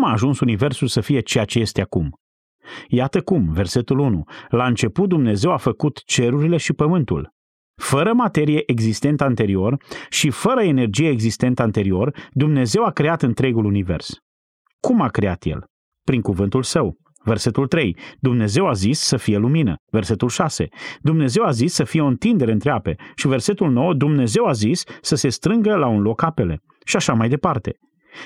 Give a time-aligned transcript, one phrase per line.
[0.00, 2.10] Cum a ajuns Universul să fie ceea ce este acum?
[2.88, 4.24] Iată cum, versetul 1.
[4.48, 7.30] La început Dumnezeu a făcut cerurile și pământul.
[7.76, 9.76] Fără materie existentă anterior
[10.08, 14.16] și fără energie existentă anterior, Dumnezeu a creat întregul univers.
[14.80, 15.64] Cum a creat El?
[16.04, 16.96] Prin cuvântul Său.
[17.24, 17.96] Versetul 3.
[18.18, 19.74] Dumnezeu a zis să fie lumină.
[19.90, 20.68] Versetul 6.
[21.00, 22.96] Dumnezeu a zis să fie o întindere între ape.
[23.14, 23.94] Și versetul 9.
[23.94, 26.60] Dumnezeu a zis să se strângă la un loc apele.
[26.84, 27.76] Și așa mai departe.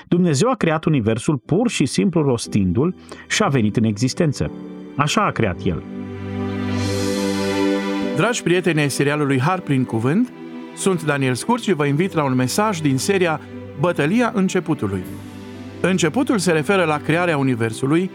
[0.07, 2.95] Dumnezeu a creat universul pur și simplu rostindu-l
[3.27, 4.51] și a venit în existență.
[4.95, 5.83] Așa a creat El.
[8.15, 10.31] Dragi prieteni ai serialului Har prin Cuvânt,
[10.75, 13.41] sunt Daniel Scurt și vă invit la un mesaj din seria
[13.79, 15.03] Bătălia începutului.
[15.81, 18.11] Începutul se referă la crearea Universului,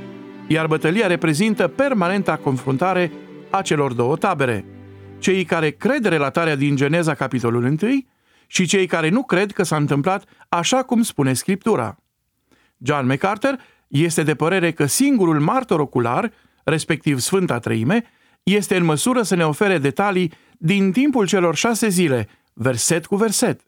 [0.47, 3.13] iar bătălia reprezintă permanenta confruntare
[3.51, 4.65] a celor două tabere,
[5.19, 7.77] cei care cred relatarea din Geneza capitolul 1
[8.53, 11.97] și cei care nu cred că s-a întâmplat așa cum spune Scriptura.
[12.79, 13.59] John MacArthur
[13.89, 16.33] este de părere că singurul martor ocular,
[16.65, 18.05] respectiv Sfânta Treime,
[18.43, 23.61] este în măsură să ne ofere detalii din timpul celor șase zile, verset cu verset.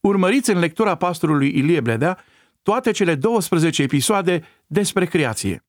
[0.00, 2.18] Urmăriți în lectura pastorului Ilie Bledea
[2.62, 5.64] toate cele 12 episoade despre creație.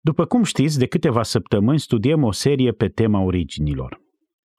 [0.00, 4.05] După cum știți, de câteva săptămâni studiem o serie pe tema originilor.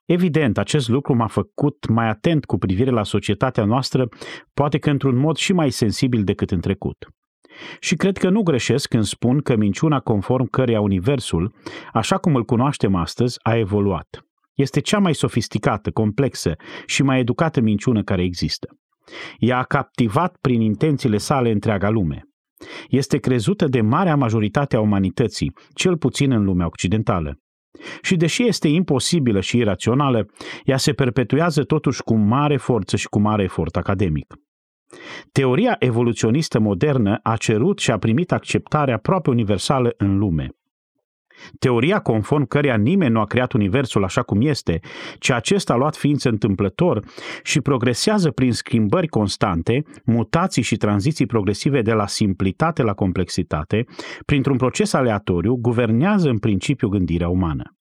[0.07, 4.09] Evident, acest lucru m-a făcut mai atent cu privire la societatea noastră,
[4.53, 7.07] poate că într-un mod și mai sensibil decât în trecut.
[7.79, 11.55] Și cred că nu greșesc când spun că minciuna conform căreia Universul,
[11.93, 14.07] așa cum îl cunoaștem astăzi, a evoluat.
[14.53, 18.67] Este cea mai sofisticată, complexă și mai educată minciună care există.
[19.37, 22.23] Ea a captivat prin intențiile sale întreaga lume.
[22.89, 27.39] Este crezută de marea majoritate a umanității, cel puțin în lumea occidentală.
[28.01, 30.25] Și deși este imposibilă și irațională,
[30.63, 34.33] ea se perpetuează totuși cu mare forță și cu mare efort academic.
[35.31, 40.49] Teoria evoluționistă modernă a cerut și a primit acceptare aproape universală în lume.
[41.59, 44.79] Teoria conform căreia nimeni nu a creat universul așa cum este,
[45.19, 47.03] ci acesta a luat ființă întâmplător
[47.43, 53.85] și progresează prin schimbări constante, mutații și tranziții progresive de la simplitate la complexitate,
[54.25, 57.76] printr-un proces aleatoriu, guvernează în principiu gândirea umană.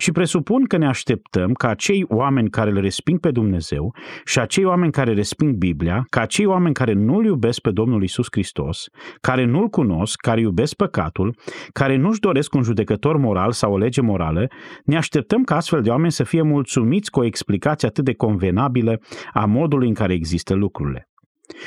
[0.00, 3.94] Și presupun că ne așteptăm ca acei oameni care îl resping pe Dumnezeu
[4.24, 8.26] și acei oameni care resping Biblia, ca acei oameni care nu-L iubesc pe Domnul Isus
[8.30, 8.86] Hristos,
[9.20, 11.36] care nu-L cunosc, care iubesc păcatul,
[11.72, 14.46] care nu-și doresc un judecător moral sau o lege morală,
[14.84, 19.00] ne așteptăm ca astfel de oameni să fie mulțumiți cu o explicație atât de convenabilă
[19.32, 21.08] a modului în care există lucrurile.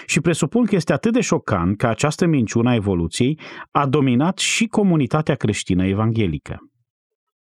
[0.05, 3.39] Și presupun că este atât de șocant că această minciună a evoluției
[3.71, 6.70] a dominat și comunitatea creștină evanghelică.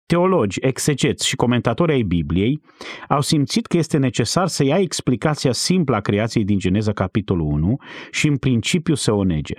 [0.07, 2.61] Teologi, exegeți și comentatori ai Bibliei
[3.07, 7.77] au simțit că este necesar să ia explicația simplă a creației din Geneza capitolul 1
[8.11, 9.53] și în principiu să o nege.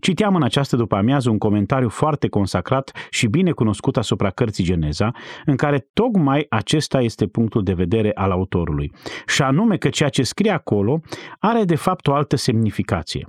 [0.00, 5.10] Citeam în această după amiază un comentariu foarte consacrat și bine cunoscut asupra cărții Geneza,
[5.44, 8.92] în care tocmai acesta este punctul de vedere al autorului,
[9.26, 11.00] și anume că ceea ce scrie acolo
[11.38, 13.26] are de fapt o altă semnificație.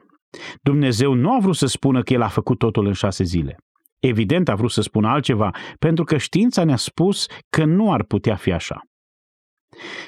[0.62, 3.58] Dumnezeu nu a vrut să spună că El a făcut totul în șase zile.
[4.02, 8.36] Evident a vrut să spună altceva, pentru că știința ne-a spus că nu ar putea
[8.36, 8.82] fi așa.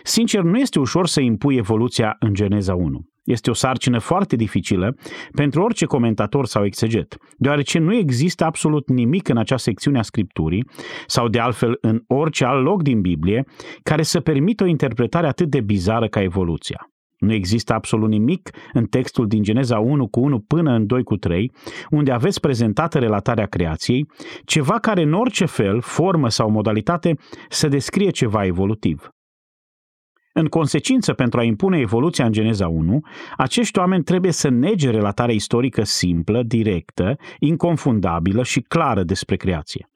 [0.03, 3.01] Sincer, nu este ușor să impui evoluția în Geneza 1.
[3.23, 4.95] Este o sarcină foarte dificilă
[5.31, 10.69] pentru orice comentator sau exeget, deoarece nu există absolut nimic în acea secțiune a Scripturii,
[11.05, 13.45] sau de altfel în orice alt loc din Biblie,
[13.83, 16.92] care să permită o interpretare atât de bizară ca evoluția.
[17.23, 21.15] Nu există absolut nimic în textul din Geneza 1 cu 1 până în 2 cu
[21.15, 21.51] 3,
[21.89, 24.07] unde aveți prezentată relatarea creației,
[24.45, 27.17] ceva care în orice fel, formă sau modalitate
[27.49, 29.09] să descrie ceva evolutiv.
[30.33, 32.99] În consecință, pentru a impune evoluția în Geneza 1,
[33.37, 39.87] acești oameni trebuie să nege relatarea istorică simplă, directă, inconfundabilă și clară despre creație.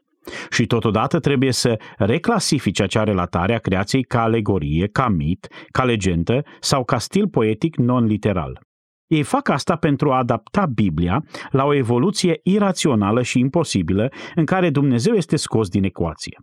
[0.49, 6.43] Și totodată trebuie să reclasifice acea relatare a creației ca alegorie, ca mit, ca legendă
[6.59, 8.59] sau ca stil poetic non-literal.
[9.07, 14.69] Ei fac asta pentru a adapta Biblia la o evoluție irațională și imposibilă în care
[14.69, 16.37] Dumnezeu este scos din ecuație.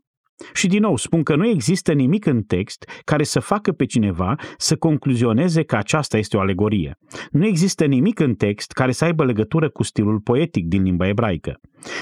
[0.53, 4.35] Și din nou spun că nu există nimic în text care să facă pe cineva
[4.57, 6.99] să concluzioneze că aceasta este o alegorie.
[7.31, 11.61] Nu există nimic în text care să aibă legătură cu stilul poetic din limba ebraică.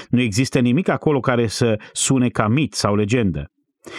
[0.09, 3.47] Nu există nimic acolo care să sune ca mit sau legendă.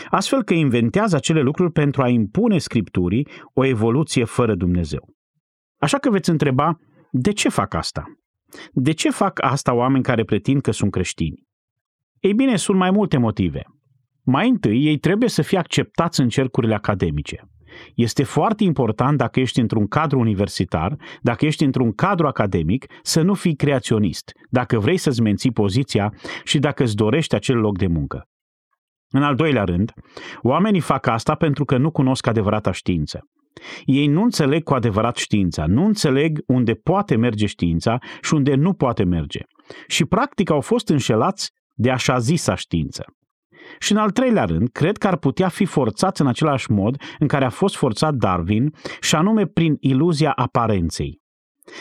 [0.09, 5.15] Astfel că inventează acele lucruri pentru a impune scripturii o evoluție fără Dumnezeu.
[5.79, 6.79] Așa că veți întreba,
[7.11, 8.05] de ce fac asta?
[8.73, 11.43] De ce fac asta oameni care pretind că sunt creștini?
[12.21, 13.63] Ei bine, sunt mai multe motive.
[14.25, 17.49] Mai întâi, ei trebuie să fie acceptați în cercurile academice.
[17.95, 23.35] Este foarte important dacă ești într-un cadru universitar, dacă ești într-un cadru academic, să nu
[23.35, 28.29] fii creaționist, dacă vrei să-ți menții poziția și dacă îți dorești acel loc de muncă.
[29.11, 29.93] În al doilea rând,
[30.43, 33.21] oamenii fac asta pentru că nu cunosc adevărata știință.
[33.85, 38.73] Ei nu înțeleg cu adevărat știința, nu înțeleg unde poate merge știința și unde nu
[38.73, 39.41] poate merge.
[39.87, 43.05] Și practic au fost înșelați de așa zisa știință.
[43.79, 47.27] Și în al treilea rând, cred că ar putea fi forțați în același mod în
[47.27, 51.23] care a fost forțat Darwin, și anume prin iluzia aparenței.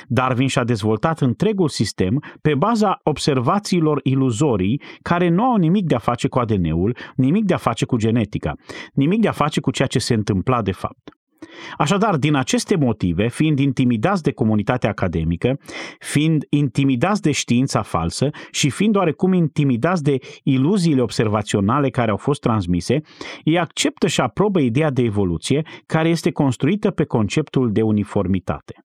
[0.07, 5.99] Darwin și-a dezvoltat întregul sistem pe baza observațiilor iluzorii care nu au nimic de a
[5.99, 8.53] face cu ADN-ul, nimic de a face cu genetica,
[8.93, 11.22] nimic de a face cu ceea ce se întâmpla de fapt.
[11.77, 15.59] Așadar, din aceste motive, fiind intimidați de comunitatea academică,
[15.99, 22.41] fiind intimidați de știința falsă și fiind oarecum intimidați de iluziile observaționale care au fost
[22.41, 23.01] transmise,
[23.43, 28.85] ei acceptă și aprobă ideea de evoluție care este construită pe conceptul de uniformitate.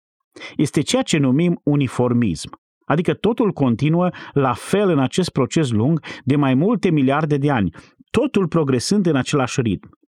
[0.56, 2.50] Este ceea ce numim uniformism,
[2.86, 7.71] adică totul continuă la fel în acest proces lung de mai multe miliarde de ani,
[8.09, 10.00] totul progresând în același ritm.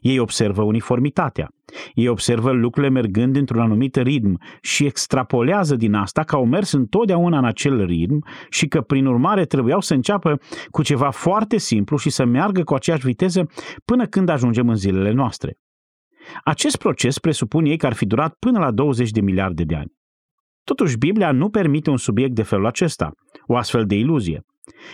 [0.00, 1.48] Ei observă uniformitatea.
[1.94, 7.38] Ei observă lucrurile mergând într-un anumit ritm și extrapolează din asta că au mers întotdeauna
[7.38, 10.38] în acel ritm și că, prin urmare, trebuiau să înceapă
[10.70, 13.46] cu ceva foarte simplu și să meargă cu aceeași viteză
[13.84, 15.56] până când ajungem în zilele noastre.
[16.44, 19.92] Acest proces presupune ei că ar fi durat până la 20 de miliarde de ani.
[20.64, 23.12] Totuși, Biblia nu permite un subiect de felul acesta,
[23.46, 24.42] o astfel de iluzie.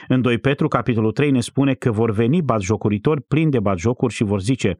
[0.08, 4.24] În 2 Petru, capitolul 3, ne spune că vor veni batjocuritori plini de batjocuri și
[4.24, 4.76] vor zice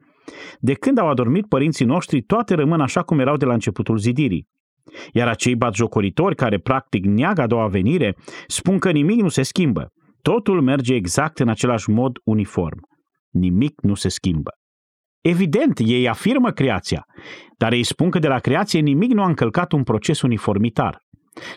[0.59, 4.47] De când au adormit părinții noștri, toate rămân așa cum erau de la începutul zidirii.
[5.13, 8.15] Iar acei batjocoritori care practic neagă a doua venire
[8.47, 9.87] spun că nimic nu se schimbă.
[10.21, 12.79] Totul merge exact în același mod uniform.
[13.29, 14.49] Nimic nu se schimbă.
[15.21, 17.05] Evident, ei afirmă creația,
[17.57, 20.97] dar ei spun că de la creație nimic nu a încălcat un proces uniformitar.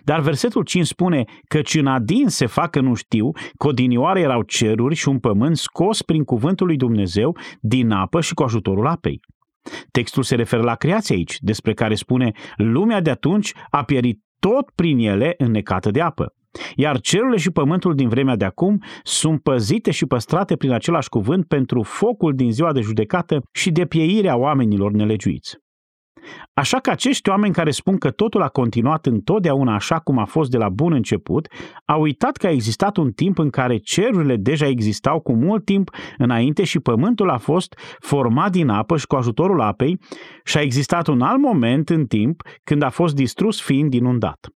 [0.05, 4.95] Dar versetul 5 spune că în adin se facă nu știu, că odinioare erau ceruri
[4.95, 9.21] și un pământ scos prin cuvântul lui Dumnezeu din apă și cu ajutorul apei.
[9.91, 14.71] Textul se referă la creație aici, despre care spune lumea de atunci a pierit tot
[14.75, 16.35] prin ele înnecată de apă.
[16.77, 21.47] Iar cerurile și pământul din vremea de acum sunt păzite și păstrate prin același cuvânt
[21.47, 25.57] pentru focul din ziua de judecată și de pieirea oamenilor nelegiuiți.
[26.55, 30.51] Așa că acești oameni care spun că totul a continuat întotdeauna așa cum a fost
[30.51, 31.49] de la bun început,
[31.85, 35.91] au uitat că a existat un timp în care cerurile deja existau cu mult timp
[36.19, 39.99] înainte și pământul a fost format din apă și cu ajutorul apei
[40.45, 44.49] și a existat un alt moment în timp când a fost distrus fiind inundat.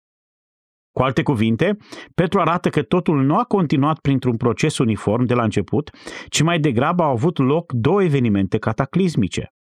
[0.91, 1.77] Cu alte cuvinte,
[2.13, 5.89] Petru arată că totul nu a continuat printr-un proces uniform de la început,
[6.29, 9.53] ci mai degrabă au avut loc două evenimente cataclismice.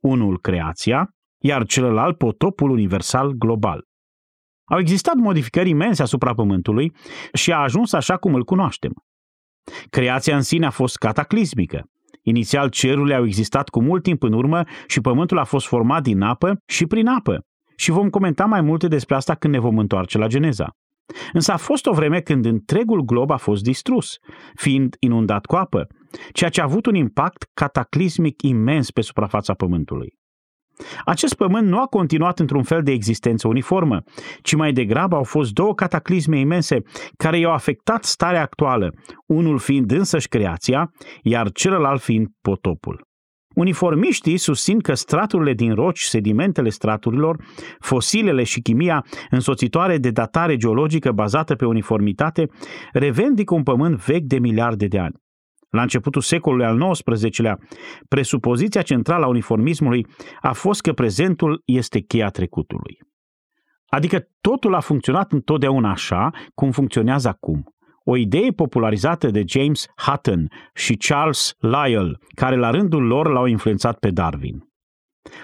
[0.00, 1.08] Unul creația,
[1.38, 3.84] iar celălalt potopul universal global.
[4.64, 6.92] Au existat modificări imense asupra Pământului
[7.32, 8.92] și a ajuns așa cum îl cunoaștem.
[9.90, 11.84] Creația în sine a fost cataclismică.
[12.22, 16.20] Inițial cerurile au existat cu mult timp în urmă și Pământul a fost format din
[16.20, 17.40] apă și prin apă.
[17.76, 20.70] Și vom comenta mai multe despre asta când ne vom întoarce la Geneza.
[21.32, 24.16] Însă a fost o vreme când întregul glob a fost distrus,
[24.54, 25.86] fiind inundat cu apă,
[26.32, 30.18] ceea ce a avut un impact cataclismic imens pe suprafața Pământului.
[31.04, 34.02] Acest pământ nu a continuat într-un fel de existență uniformă,
[34.42, 36.82] ci mai degrabă au fost două cataclisme imense
[37.16, 38.90] care i-au afectat starea actuală,
[39.26, 40.90] unul fiind însăși creația,
[41.22, 43.06] iar celălalt fiind potopul.
[43.54, 47.44] Uniformiștii susțin că straturile din roci, sedimentele straturilor,
[47.78, 52.48] fosilele și chimia însoțitoare de datare geologică bazată pe uniformitate
[52.92, 55.14] revendică un pământ vechi de miliarde de ani.
[55.68, 57.58] La începutul secolului al XIX-lea,
[58.08, 60.06] presupoziția centrală a uniformismului
[60.40, 62.98] a fost că prezentul este cheia trecutului.
[63.86, 67.64] Adică totul a funcționat întotdeauna așa cum funcționează acum.
[68.04, 73.98] O idee popularizată de James Hutton și Charles Lyell, care la rândul lor l-au influențat
[73.98, 74.67] pe Darwin.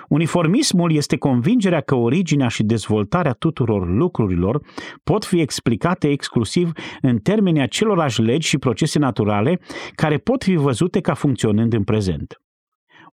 [0.09, 4.61] Uniformismul este convingerea că originea și dezvoltarea tuturor lucrurilor
[5.03, 9.61] pot fi explicate exclusiv în termenii acelorași legi și procese naturale
[9.95, 12.39] care pot fi văzute ca funcționând în prezent.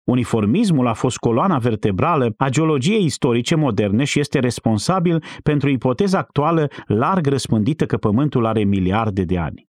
[0.03, 6.67] Uniformismul a fost coloana vertebrală a geologiei istorice moderne și este responsabil pentru ipoteza actuală
[6.85, 9.70] larg răspândită că Pământul are miliarde de ani.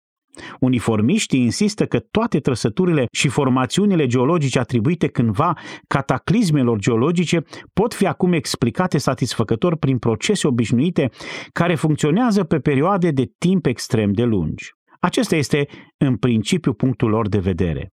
[0.60, 5.54] Uniformiștii insistă că toate trăsăturile și formațiunile geologice atribuite cândva
[5.88, 11.10] cataclismelor geologice pot fi acum explicate satisfăcător prin procese obișnuite
[11.52, 14.70] care funcționează pe perioade de timp extrem de lungi.
[15.00, 17.94] Acesta este, în principiu, punctul lor de vedere.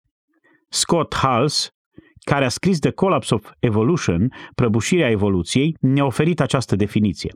[0.69, 1.69] Scott Hals,
[2.25, 7.33] care a scris The Collapse of Evolution, prăbușirea evoluției, ne-a oferit această definiție.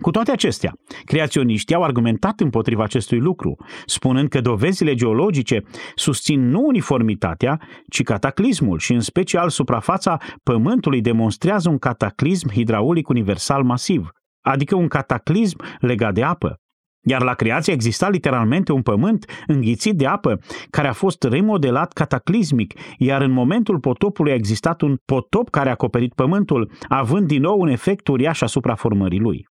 [0.00, 0.72] Cu toate acestea,
[1.04, 3.56] creaționiștii au argumentat împotriva acestui lucru,
[3.86, 5.62] spunând că dovezile geologice
[5.94, 13.62] susțin nu uniformitatea, ci cataclismul și în special suprafața Pământului demonstrează un cataclism hidraulic universal
[13.62, 16.56] masiv, adică un cataclism legat de apă.
[17.04, 20.38] Iar la creație exista literalmente un pământ înghițit de apă
[20.70, 25.72] care a fost remodelat cataclismic, iar în momentul potopului a existat un potop care a
[25.72, 29.50] acoperit pământul, având din nou un efect uriaș asupra formării lui.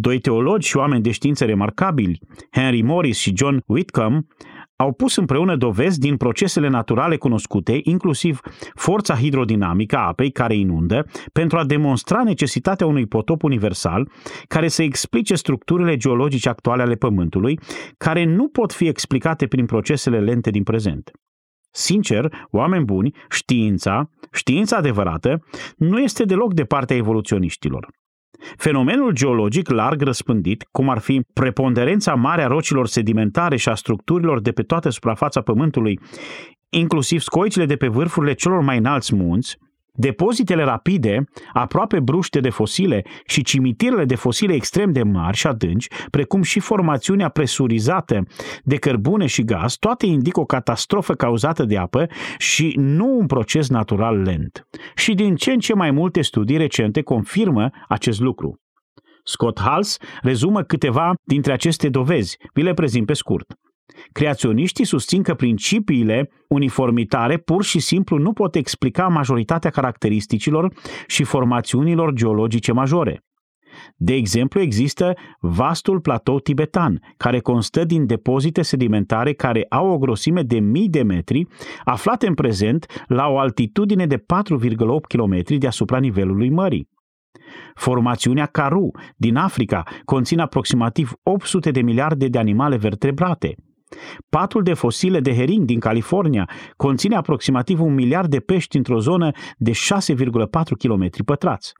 [0.00, 2.18] Doi teologi și oameni de știință remarcabili,
[2.50, 4.24] Henry Morris și John Whitcomb,
[4.76, 8.40] au pus împreună dovezi din procesele naturale cunoscute, inclusiv
[8.74, 14.10] forța hidrodinamică a apei care inundă, pentru a demonstra necesitatea unui potop universal
[14.48, 17.58] care să explice structurile geologice actuale ale Pământului,
[17.96, 21.10] care nu pot fi explicate prin procesele lente din prezent.
[21.70, 25.44] Sincer, oameni buni, știința, știința adevărată,
[25.76, 27.97] nu este deloc de partea evoluționiștilor.
[28.56, 34.40] Fenomenul geologic larg răspândit, cum ar fi preponderența mare a rocilor sedimentare și a structurilor
[34.40, 36.00] de pe toată suprafața Pământului,
[36.68, 39.58] inclusiv scoicile de pe vârfurile celor mai înalți munți,
[40.00, 45.88] Depozitele rapide, aproape bruște de fosile și cimitirele de fosile extrem de mari și adânci,
[46.10, 48.22] precum și formațiunea presurizată
[48.64, 52.06] de cărbune și gaz, toate indică o catastrofă cauzată de apă
[52.38, 54.67] și nu un proces natural lent.
[54.98, 58.60] Și din ce în ce mai multe studii recente confirmă acest lucru.
[59.24, 63.46] Scott Hals rezumă câteva dintre aceste dovezi, vi le prezint pe scurt.
[64.12, 70.72] Creaționiștii susțin că principiile uniformitare pur și simplu nu pot explica majoritatea caracteristicilor
[71.06, 73.22] și formațiunilor geologice majore.
[73.96, 80.42] De exemplu, există vastul platou tibetan, care constă din depozite sedimentare care au o grosime
[80.42, 81.46] de mii de metri,
[81.84, 84.24] aflate în prezent la o altitudine de 4,8
[85.08, 86.88] km deasupra nivelului mării.
[87.74, 93.54] Formațiunea Karu din Africa conține aproximativ 800 de miliarde de animale vertebrate–
[94.28, 99.30] Patul de fosile de hering din California conține aproximativ un miliard de pești într-o zonă
[99.56, 99.76] de 6,4
[100.78, 101.72] km pătrați.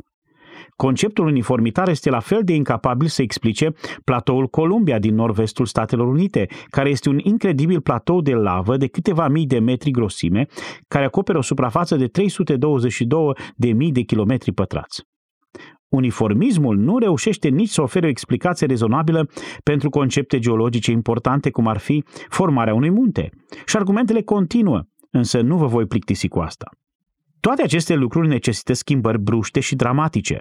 [0.76, 3.72] Conceptul uniformitar este la fel de incapabil să explice
[4.04, 9.28] platoul Columbia din nord-vestul Statelor Unite, care este un incredibil platou de lavă de câteva
[9.28, 10.46] mii de metri grosime,
[10.88, 15.02] care acoperă o suprafață de 322 de mii de kilometri pătrați.
[15.88, 19.28] Uniformismul nu reușește nici să ofere o explicație rezonabilă
[19.62, 23.30] pentru concepte geologice importante, cum ar fi formarea unui munte.
[23.66, 26.70] Și argumentele continuă, însă nu vă voi plictisi cu asta.
[27.40, 30.40] Toate aceste lucruri necesită schimbări bruște și dramatice.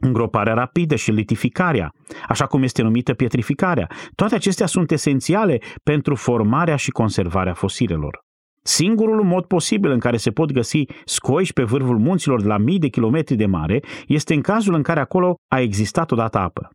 [0.00, 1.90] Îngroparea rapidă și litificarea,
[2.28, 8.20] așa cum este numită pietrificarea, toate acestea sunt esențiale pentru formarea și conservarea fosilelor.
[8.62, 12.78] Singurul mod posibil în care se pot găsi scoici pe vârful munților de la mii
[12.78, 16.68] de kilometri de mare este în cazul în care acolo a existat odată apă.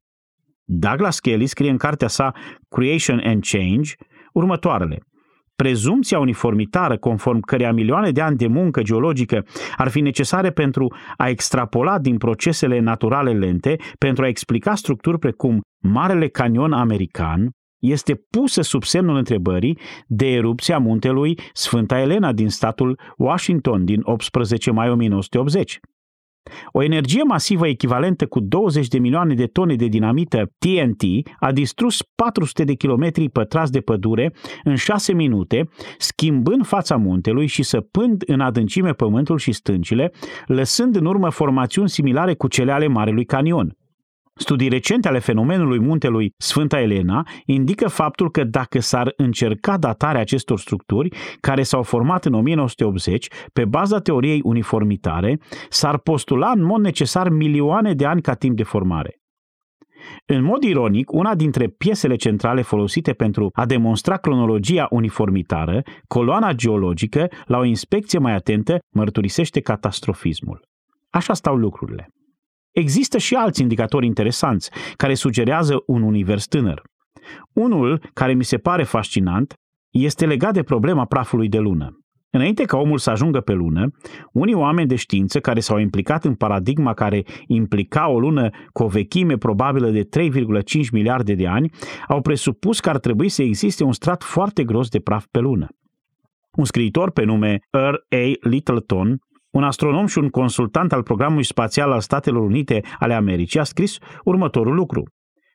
[0.63, 2.33] Douglas Kelly scrie în cartea sa
[2.69, 3.91] Creation and Change
[4.33, 4.97] următoarele.
[5.55, 9.45] Prezumția uniformitară, conform căreia milioane de ani de muncă geologică
[9.77, 15.61] ar fi necesare pentru a extrapola din procesele naturale lente, pentru a explica structuri precum
[15.83, 22.99] Marele Canion American, este pusă sub semnul întrebării de erupția muntelui Sfânta Elena din statul
[23.17, 25.79] Washington din 18 mai 1980.
[26.71, 31.03] O energie masivă echivalentă cu 20 de milioane de tone de dinamită TNT
[31.39, 34.33] a distrus 400 de kilometri pătrați de pădure
[34.63, 40.11] în 6 minute, schimbând fața muntelui și săpând în adâncime pământul și stâncile,
[40.45, 43.77] lăsând în urmă formațiuni similare cu cele ale Marelui Canion.
[44.35, 50.59] Studii recente ale fenomenului muntelui Sfânta Elena indică faptul că dacă s-ar încerca datarea acestor
[50.59, 51.09] structuri,
[51.39, 57.93] care s-au format în 1980 pe baza teoriei uniformitare, s-ar postula în mod necesar milioane
[57.93, 59.17] de ani ca timp de formare.
[60.25, 67.27] În mod ironic, una dintre piesele centrale folosite pentru a demonstra cronologia uniformitară, coloana geologică,
[67.45, 70.61] la o inspecție mai atentă, mărturisește catastrofismul.
[71.09, 72.07] Așa stau lucrurile.
[72.73, 76.81] Există și alți indicatori interesanți care sugerează un univers tânăr.
[77.53, 79.53] Unul care mi se pare fascinant
[79.89, 81.97] este legat de problema prafului de lună.
[82.29, 83.91] Înainte ca omul să ajungă pe lună,
[84.31, 88.87] unii oameni de știință care s-au implicat în paradigma care implica o lună cu o
[88.87, 91.69] vechime probabilă de 3,5 miliarde de ani,
[92.07, 95.67] au presupus că ar trebui să existe un strat foarte gros de praf pe lună.
[96.51, 98.15] Un scriitor pe nume R.
[98.15, 98.31] A.
[98.41, 99.19] Littleton
[99.53, 103.97] un astronom și un consultant al programului spațial al Statelor Unite ale Americii a scris
[104.23, 105.03] următorul lucru.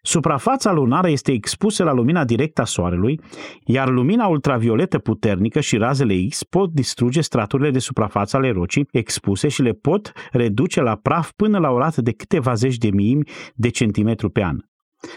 [0.03, 3.21] Suprafața lunară este expusă la lumina directă a soarelui,
[3.65, 9.49] iar lumina ultravioletă puternică și razele X pot distruge straturile de suprafață ale rocii expuse
[9.49, 13.29] și le pot reduce la praf până la o rată de câteva zeci de miimi
[13.55, 14.68] de centimetru pe an.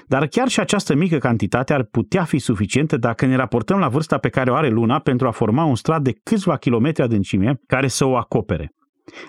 [0.08, 4.18] Dar chiar și această mică cantitate ar putea fi suficientă dacă ne raportăm la vârsta
[4.18, 7.88] pe care o are Luna pentru a forma un strat de câțiva kilometri adâncime care
[7.88, 8.74] să o acopere.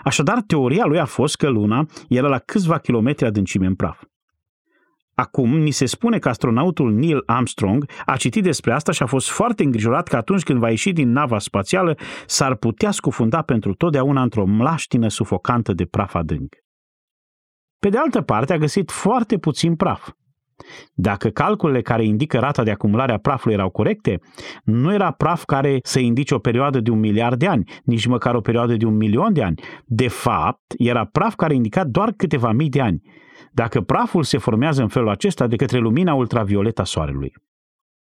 [0.05, 4.03] Așadar, teoria lui a fost că Luna era la câțiva kilometri adâncime în praf.
[5.15, 9.31] Acum, ni se spune că astronautul Neil Armstrong a citit despre asta și a fost
[9.31, 14.23] foarte îngrijorat că atunci când va ieși din nava spațială s-ar putea scufunda pentru totdeauna
[14.23, 16.55] într-o mlaștină sufocantă de praf adânc.
[17.79, 20.09] Pe de altă parte, a găsit foarte puțin praf.
[20.95, 24.21] Dacă calculele care indică rata de acumulare a prafului erau corecte,
[24.65, 28.35] nu era praf care să indice o perioadă de un miliard de ani, nici măcar
[28.35, 29.61] o perioadă de un milion de ani.
[29.85, 33.03] De fapt, era praf care indica doar câteva mii de ani,
[33.53, 37.33] dacă praful se formează în felul acesta de către lumina ultravioletă a soarelui.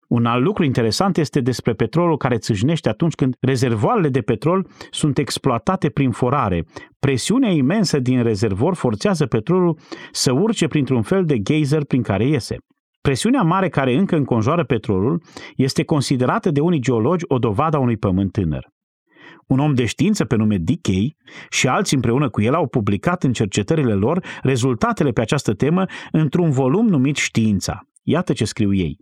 [0.08, 5.18] Un alt lucru interesant este despre petrolul care țâșnește atunci când rezervoarele de petrol sunt
[5.18, 6.66] exploatate prin forare.
[7.00, 9.80] Presiunea imensă din rezervor forțează petrolul
[10.12, 12.58] să urce printr-un fel de geyser prin care iese.
[13.02, 15.24] Presiunea mare care încă înconjoară petrolul
[15.56, 18.74] este considerată de unii geologi o dovadă a unui pământ tânăr.
[19.48, 21.16] Un om de știință pe nume Dick Kay
[21.50, 26.50] și alții împreună cu el au publicat în cercetările lor rezultatele pe această temă într-un
[26.50, 27.80] volum numit Știința.
[28.04, 28.98] Iată ce scriu ei.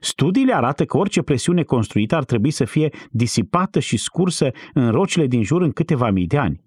[0.00, 5.26] Studiile arată că orice presiune construită ar trebui să fie disipată și scursă în rocile
[5.26, 6.60] din jur în câteva mii de ani.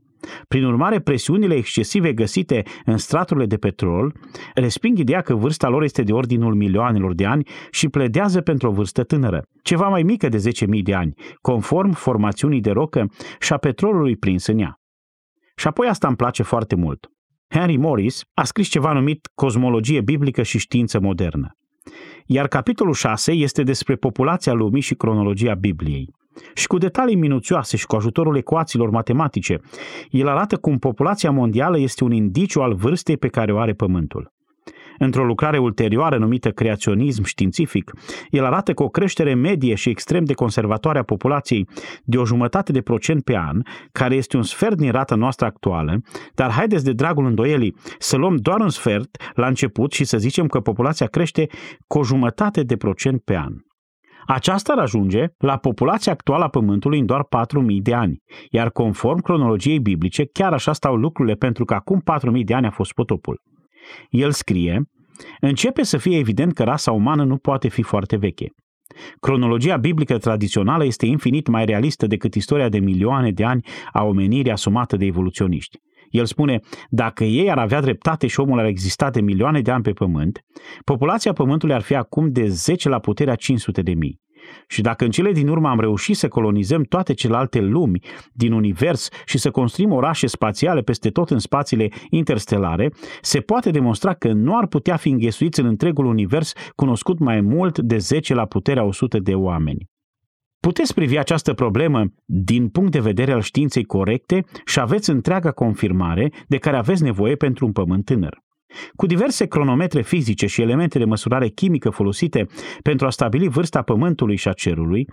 [0.48, 4.14] Prin urmare, presiunile excesive găsite în straturile de petrol
[4.54, 8.72] resping ideea că vârsta lor este de ordinul milioanelor de ani și pledează pentru o
[8.72, 13.06] vârstă tânără, ceva mai mică de 10.000 de ani, conform formațiunii de rocă
[13.40, 14.80] și a petrolului prins în ea.
[15.56, 17.08] Și apoi asta îmi place foarte mult.
[17.50, 21.52] Henry Morris a scris ceva numit Cosmologie biblică și știință modernă.
[22.26, 26.14] Iar capitolul 6 este despre populația lumii și cronologia Bibliei.
[26.54, 29.60] Și cu detalii minuțioase și cu ajutorul ecuațiilor matematice,
[30.10, 34.33] el arată cum populația mondială este un indiciu al vârstei pe care o are Pământul.
[34.98, 37.92] Într-o lucrare ulterioară numită creaționism științific,
[38.30, 41.68] el arată că o creștere medie și extrem de conservatoare a populației
[42.04, 46.02] de o jumătate de procent pe an, care este un sfert din rata noastră actuală,
[46.34, 50.48] dar haideți de dragul îndoielii să luăm doar un sfert la început și să zicem
[50.48, 51.48] că populația crește
[51.88, 53.54] cu o jumătate de procent pe an.
[54.26, 58.18] Aceasta ar ajunge la populația actuală a Pământului în doar 4.000 de ani,
[58.50, 62.02] iar conform cronologiei biblice, chiar așa stau lucrurile pentru că acum
[62.36, 63.42] 4.000 de ani a fost potopul.
[64.10, 64.82] El scrie,
[65.40, 68.48] începe să fie evident că rasa umană nu poate fi foarte veche.
[69.20, 74.52] Cronologia biblică tradițională este infinit mai realistă decât istoria de milioane de ani a omenirii
[74.52, 75.78] asumată de evoluționiști.
[76.10, 79.84] El spune, dacă ei ar avea dreptate și omul ar exista de milioane de ani
[79.84, 80.40] pe pământ,
[80.84, 84.22] populația pământului ar fi acum de 10 la puterea 500 de mii.
[84.68, 88.00] Și dacă în cele din urmă am reușit să colonizăm toate celelalte lumi
[88.34, 94.14] din univers și să construim orașe spațiale peste tot în spațiile interstelare, se poate demonstra
[94.14, 98.46] că nu ar putea fi înghesuiți în întregul univers cunoscut mai mult de 10 la
[98.46, 99.92] puterea 100 de oameni.
[100.60, 106.32] Puteți privi această problemă din punct de vedere al științei corecte și aveți întreaga confirmare
[106.48, 108.43] de care aveți nevoie pentru un pământ tânăr.
[108.96, 112.46] Cu diverse cronometre fizice și elemente de măsurare chimică folosite
[112.82, 115.06] pentru a stabili vârsta Pământului și a Cerului,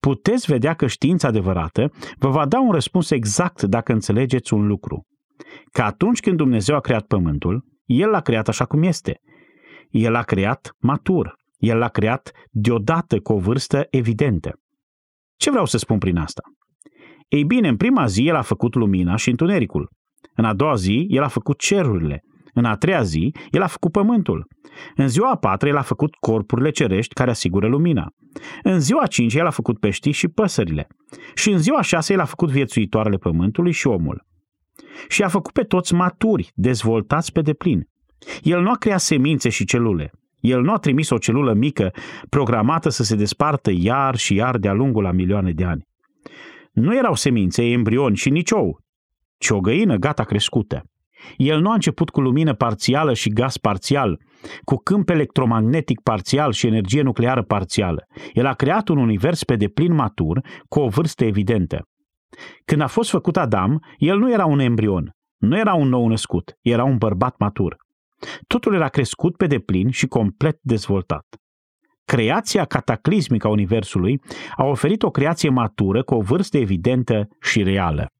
[0.00, 5.06] puteți vedea că știința adevărată vă va da un răspuns exact dacă înțelegeți un lucru.
[5.72, 9.20] Că atunci când Dumnezeu a creat Pământul, El l-a creat așa cum este.
[9.90, 11.34] El l-a creat matur.
[11.58, 14.52] El l-a creat deodată cu o vârstă evidentă.
[15.36, 16.42] Ce vreau să spun prin asta?
[17.28, 19.90] Ei bine, în prima zi el a făcut lumina și întunericul.
[20.34, 22.22] În a doua zi, el a făcut cerurile.
[22.58, 24.46] În a treia zi, el a făcut pământul.
[24.94, 28.06] În ziua a patra, el a făcut corpurile cerești care asigură lumina.
[28.62, 30.86] În ziua a cincea, el a făcut peștii și păsările.
[31.34, 34.26] Și în ziua a șasea, el a făcut viețuitoarele pământului și omul.
[35.08, 37.88] Și a făcut pe toți maturi, dezvoltați pe deplin.
[38.42, 40.10] El nu a creat semințe și celule.
[40.40, 41.90] El nu a trimis o celulă mică,
[42.28, 45.86] programată să se despartă iar și iar de-a lungul la milioane de ani.
[46.72, 48.78] Nu erau semințe, embrioni și nici ou,
[49.38, 50.84] ci o găină gata crescută.
[51.36, 54.20] El nu a început cu lumină parțială și gaz parțial,
[54.64, 58.04] cu câmp electromagnetic parțial și energie nucleară parțială.
[58.32, 61.88] El a creat un univers pe deplin matur, cu o vârstă evidentă.
[62.64, 66.52] Când a fost făcut Adam, el nu era un embrion, nu era un nou născut,
[66.60, 67.76] era un bărbat matur.
[68.46, 71.26] Totul era crescut pe deplin și complet dezvoltat.
[72.04, 74.20] Creația cataclismică a Universului
[74.56, 78.10] a oferit o creație matură cu o vârstă evidentă și reală.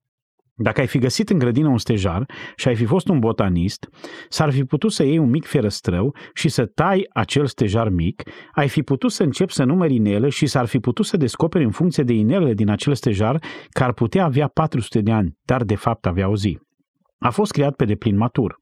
[0.59, 3.89] Dacă ai fi găsit în grădină un stejar și ai fi fost un botanist,
[4.29, 8.69] s-ar fi putut să iei un mic ferăstrău și să tai acel stejar mic, ai
[8.69, 12.03] fi putut să începi să numeri inele și s-ar fi putut să descoperi în funcție
[12.03, 16.07] de inelele din acel stejar că ar putea avea 400 de ani, dar de fapt
[16.07, 16.59] avea o zi.
[17.19, 18.61] A fost creat pe deplin matur.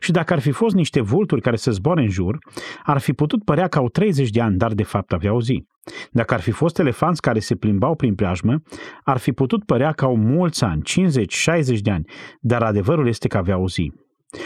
[0.00, 2.38] Și dacă ar fi fost niște vulturi care să zboare în jur,
[2.82, 5.66] ar fi putut părea că au 30 de ani, dar de fapt avea o zi.
[6.10, 8.62] Dacă ar fi fost elefanți care se plimbau prin preajmă,
[9.04, 12.04] ar fi putut părea că au mulți ani, 50-60 de ani,
[12.40, 13.92] dar adevărul este că avea o zi.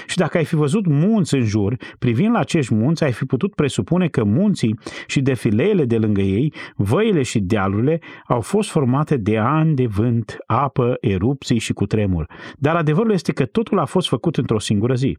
[0.06, 3.54] Și dacă ai fi văzut munți în jur, privind la acești munți, ai fi putut
[3.54, 9.38] presupune că munții și defileele de lângă ei, văile și dealurile, au fost formate de
[9.38, 12.30] ani de vânt, apă, erupții și cutremur.
[12.56, 15.18] Dar adevărul este că totul a fost făcut într-o singură zi.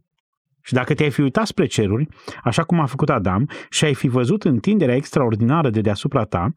[0.62, 2.06] Și dacă te-ai fi uitat spre ceruri,
[2.42, 6.54] așa cum a făcut Adam, și ai fi văzut întinderea extraordinară de deasupra ta,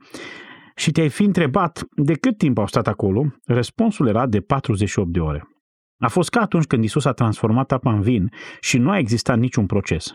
[0.75, 5.19] și te-ai fi întrebat de cât timp au stat acolo, răspunsul era de 48 de
[5.19, 5.56] ore.
[5.97, 8.29] A fost ca atunci când Isus a transformat apa în vin
[8.59, 10.13] și nu a existat niciun proces.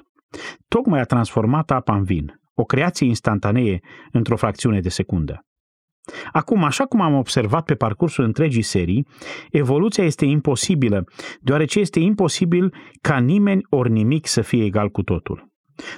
[0.68, 3.80] Tocmai a transformat apa în vin, o creație instantanee
[4.12, 5.46] într-o fracțiune de secundă.
[6.32, 9.06] Acum, așa cum am observat pe parcursul întregii serii,
[9.50, 11.04] evoluția este imposibilă,
[11.40, 15.50] deoarece este imposibil ca nimeni ori nimic să fie egal cu totul.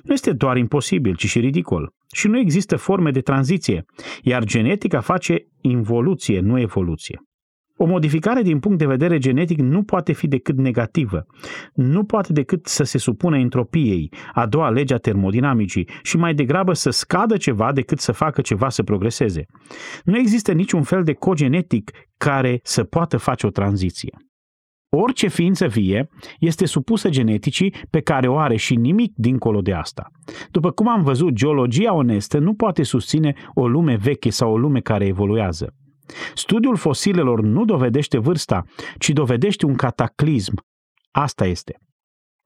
[0.03, 1.93] Nu este doar imposibil, ci și ridicol.
[2.15, 3.85] Și nu există forme de tranziție,
[4.23, 7.21] iar genetica face involuție, nu evoluție.
[7.77, 11.27] O modificare din punct de vedere genetic nu poate fi decât negativă.
[11.75, 16.73] Nu poate decât să se supună entropiei, a doua lege a termodinamicii, și mai degrabă
[16.73, 19.45] să scadă ceva decât să facă ceva să progreseze.
[20.05, 24.11] Nu există niciun fel de cogenetic care să poată face o tranziție.
[24.97, 26.09] Orice ființă vie
[26.39, 30.11] este supusă geneticii pe care o are și nimic dincolo de asta.
[30.51, 34.81] După cum am văzut, geologia onestă nu poate susține o lume veche sau o lume
[34.81, 35.75] care evoluează.
[36.35, 38.65] Studiul fosilelor nu dovedește vârsta,
[38.99, 40.55] ci dovedește un cataclism.
[41.11, 41.79] Asta este.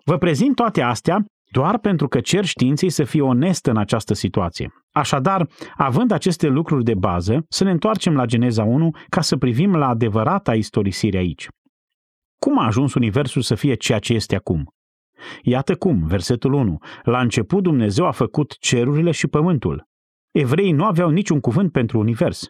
[0.04, 4.72] Vă prezint toate astea doar pentru că cer științei să fie onestă în această situație.
[4.92, 9.76] Așadar, având aceste lucruri de bază, să ne întoarcem la Geneza 1 ca să privim
[9.76, 11.48] la adevărata istorisire aici.
[12.38, 14.64] Cum a ajuns Universul să fie ceea ce este acum?
[15.42, 16.78] Iată cum, versetul 1.
[17.02, 19.86] La început Dumnezeu a făcut cerurile și pământul.
[20.30, 22.48] Evreii nu aveau niciun cuvânt pentru univers.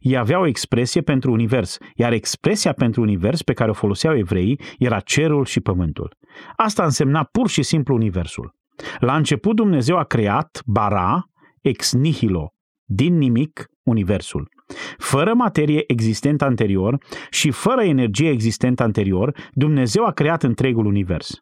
[0.00, 4.60] Ei aveau o expresie pentru univers, iar expresia pentru univers pe care o foloseau evreii
[4.78, 6.16] era cerul și pământul.
[6.56, 8.56] Asta însemna pur și simplu universul.
[8.98, 11.24] La început Dumnezeu a creat bara
[11.60, 12.52] ex nihilo,
[12.84, 14.48] din nimic, universul.
[14.98, 16.98] Fără materie existentă anterior
[17.30, 21.34] și fără energie existentă anterior, Dumnezeu a creat întregul univers.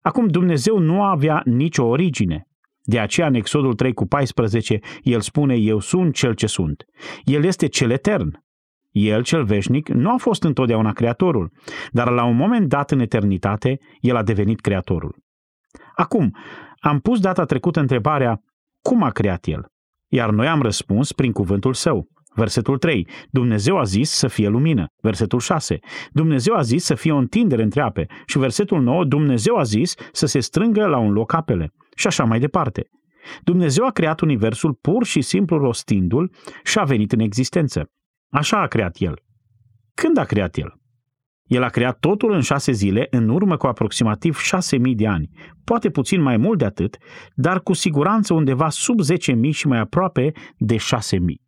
[0.00, 2.44] Acum, Dumnezeu nu avea nicio origine.
[2.82, 6.84] De aceea, în Exodul 3 cu 14, el spune, eu sunt cel ce sunt.
[7.24, 8.44] El este cel etern.
[8.90, 11.52] El, cel veșnic, nu a fost întotdeauna creatorul,
[11.90, 15.16] dar la un moment dat în eternitate, el a devenit creatorul.
[15.94, 16.36] Acum,
[16.78, 18.40] am pus data trecută întrebarea,
[18.82, 19.66] cum a creat el?
[20.08, 22.08] Iar noi am răspuns prin cuvântul său.
[22.34, 23.08] Versetul 3.
[23.30, 24.86] Dumnezeu a zis să fie lumină.
[25.02, 25.78] Versetul 6.
[26.10, 28.06] Dumnezeu a zis să fie o întindere între ape.
[28.26, 29.04] Și versetul 9.
[29.04, 31.72] Dumnezeu a zis să se strângă la un loc apele.
[32.00, 32.88] Și așa mai departe.
[33.42, 36.32] Dumnezeu a creat universul pur și simplu rostindu-l
[36.64, 37.90] și a venit în existență.
[38.30, 39.18] Așa a creat el.
[39.94, 40.74] Când a creat el?
[41.44, 45.30] El a creat totul în șase zile, în urmă cu aproximativ șase mii de ani,
[45.64, 46.96] poate puțin mai mult de atât,
[47.34, 51.42] dar cu siguranță undeva sub zece mii și mai aproape de șase mii.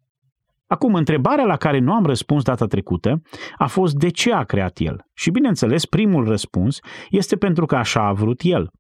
[0.67, 3.23] Acum, întrebarea la care nu am răspuns data trecută
[3.59, 5.01] a fost de ce a creat el.
[5.15, 6.79] Și bineînțeles, primul răspuns
[7.11, 8.71] este pentru că așa a vrut el.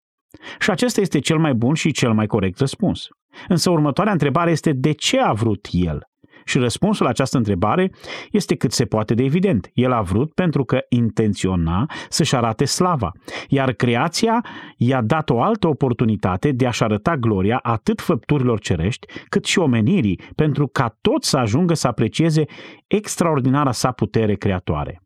[0.59, 3.09] Și acesta este cel mai bun și cel mai corect răspuns.
[3.49, 6.07] Însă următoarea întrebare este de ce a vrut el?
[6.45, 7.90] Și răspunsul la această întrebare
[8.31, 9.71] este cât se poate de evident.
[9.73, 13.11] El a vrut pentru că intenționa să-și arate slava,
[13.49, 14.45] iar creația
[14.77, 20.21] i-a dat o altă oportunitate de a-și arăta gloria atât făpturilor cerești, cât și omenirii,
[20.35, 22.45] pentru ca toți să ajungă să aprecieze
[22.87, 25.03] extraordinara sa putere creatoare.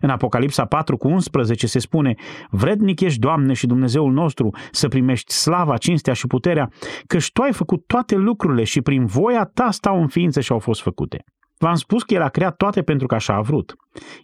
[0.00, 2.14] În Apocalipsa 4 cu 11 se spune,
[2.50, 6.68] Vrednic ești, Doamne și Dumnezeul nostru, să primești slava, cinstea și puterea,
[7.06, 10.58] căci Tu ai făcut toate lucrurile și prin voia Ta stau în ființă și au
[10.58, 11.24] fost făcute.
[11.62, 13.74] V-am spus că El a creat toate pentru că așa a vrut.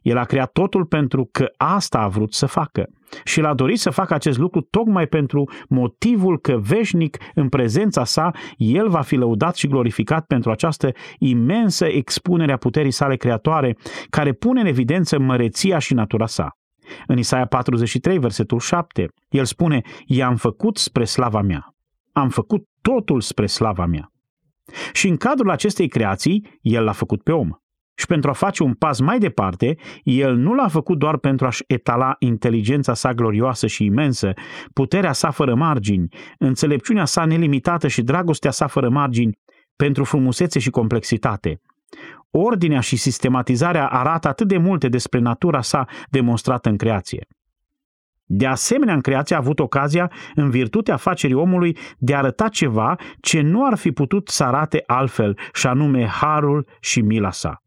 [0.03, 2.87] El a creat totul pentru că asta a vrut să facă.
[3.25, 8.05] Și El a dorit să facă acest lucru tocmai pentru motivul că veșnic în prezența
[8.05, 13.77] sa El va fi lăudat și glorificat pentru această imensă expunere a puterii sale creatoare
[14.11, 16.51] care pune în evidență măreția și natura sa.
[17.07, 21.75] În Isaia 43, versetul 7, el spune, I-am făcut spre slava mea.
[22.13, 24.11] Am făcut totul spre slava mea.
[24.93, 27.51] Și în cadrul acestei creații, el l-a făcut pe om.
[27.99, 31.65] Și pentru a face un pas mai departe, el nu l-a făcut doar pentru a-și
[31.67, 34.33] etala inteligența sa glorioasă și imensă,
[34.73, 39.39] puterea sa fără margini, înțelepciunea sa nelimitată și dragostea sa fără margini
[39.77, 41.61] pentru frumusețe și complexitate.
[42.31, 47.27] Ordinea și sistematizarea arată atât de multe despre natura sa demonstrată în creație.
[48.29, 52.97] De asemenea, în creație a avut ocazia, în virtutea facerii omului, de a arăta ceva
[53.21, 57.61] ce nu ar fi putut să arate altfel, și anume harul și mila sa.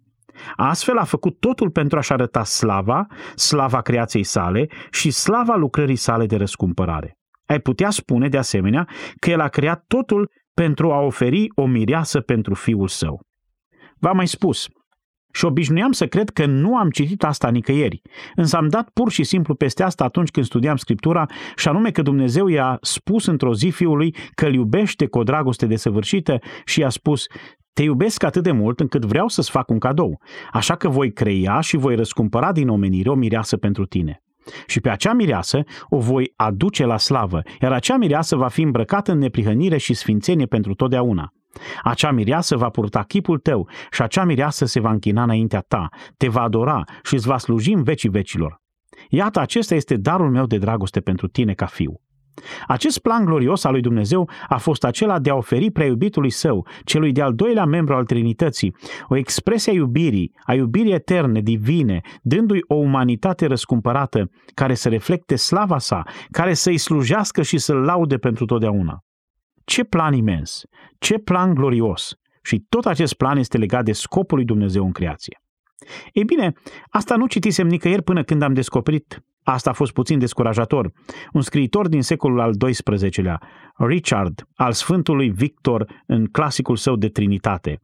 [0.56, 6.26] Astfel a făcut totul pentru a-și arăta slava, slava creației sale și slava lucrării sale
[6.26, 7.18] de răscumpărare.
[7.46, 8.88] Ai putea spune, de asemenea,
[9.20, 13.22] că el a creat totul pentru a oferi o mireasă pentru fiul său.
[14.00, 14.68] V-am mai spus,
[15.32, 18.02] și obișnuiam să cred că nu am citit asta nicăieri,
[18.36, 22.02] însă am dat pur și simplu peste asta atunci când studiam Scriptura și anume că
[22.02, 26.90] Dumnezeu i-a spus într-o zi fiului că îl iubește cu o dragoste desăvârșită și i-a
[26.90, 27.26] spus
[27.74, 31.60] te iubesc atât de mult încât vreau să-ți fac un cadou, așa că voi crea
[31.60, 34.24] și voi răscumpăra din omenire o mireasă pentru tine.
[34.66, 39.12] Și pe acea mireasă o voi aduce la slavă, iar acea mireasă va fi îmbrăcată
[39.12, 41.34] în neprihănire și sfințenie pentru totdeauna.
[41.84, 46.28] Acea mireasă va purta chipul tău și acea mireasă se va închina înaintea ta, te
[46.28, 48.62] va adora și îți va sluji în vecii vecilor.
[49.10, 52.02] Iată, acesta este darul meu de dragoste pentru tine ca fiu.
[52.68, 57.12] Acest plan glorios al lui Dumnezeu a fost acela de a oferi preiubitului său, celui
[57.12, 58.76] de-al doilea membru al Trinității,
[59.08, 65.36] o expresie a iubirii, a iubirii eterne, divine, dându-i o umanitate răscumpărată care să reflecte
[65.36, 69.04] slava sa, care să-i slujească și să-l laude pentru totdeauna.
[69.70, 70.64] Ce plan imens!
[71.00, 72.16] Ce plan glorios!
[72.42, 75.42] Și tot acest plan este legat de scopul lui Dumnezeu în creație.
[76.14, 76.54] Ei bine,
[76.90, 80.92] asta nu citisem nicăieri până când am descoperit Asta a fost puțin descurajator.
[81.34, 83.42] Un scriitor din secolul al XII-lea,
[83.76, 87.82] Richard, al Sfântului Victor, în clasicul său de Trinitate.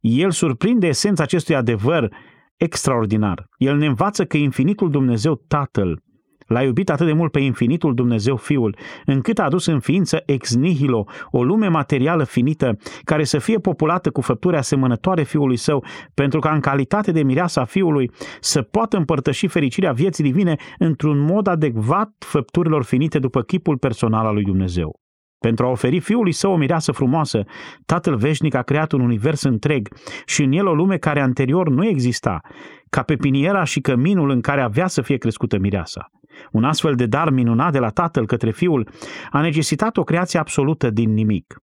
[0.00, 2.14] El surprinde esența acestui adevăr
[2.56, 3.46] extraordinar.
[3.56, 6.02] El ne învață că infinitul Dumnezeu Tatăl
[6.46, 8.76] L-a iubit atât de mult pe infinitul Dumnezeu Fiul,
[9.06, 14.10] încât a adus în ființă ex nihilo o lume materială finită, care să fie populată
[14.10, 19.46] cu făpturi asemănătoare Fiului Său, pentru ca în calitate de mireasa Fiului să poată împărtăși
[19.46, 25.02] fericirea vieții divine într-un mod adecvat făpturilor finite după chipul personal al lui Dumnezeu.
[25.38, 27.42] Pentru a oferi fiului său o mireasă frumoasă,
[27.86, 29.88] Tatăl Veșnic a creat un univers întreg
[30.26, 32.40] și în el o lume care anterior nu exista,
[32.90, 36.10] ca pepiniera și căminul în care avea să fie crescută mireasa.
[36.52, 38.88] Un astfel de dar minunat de la Tatăl către Fiul
[39.30, 41.56] a necesitat o creație absolută din nimic.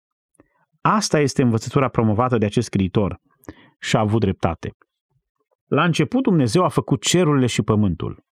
[0.81, 3.19] Asta este învățătura promovată de acest scriitor
[3.81, 4.71] și a avut dreptate.
[5.67, 8.25] La început Dumnezeu a făcut cerurile și pământul.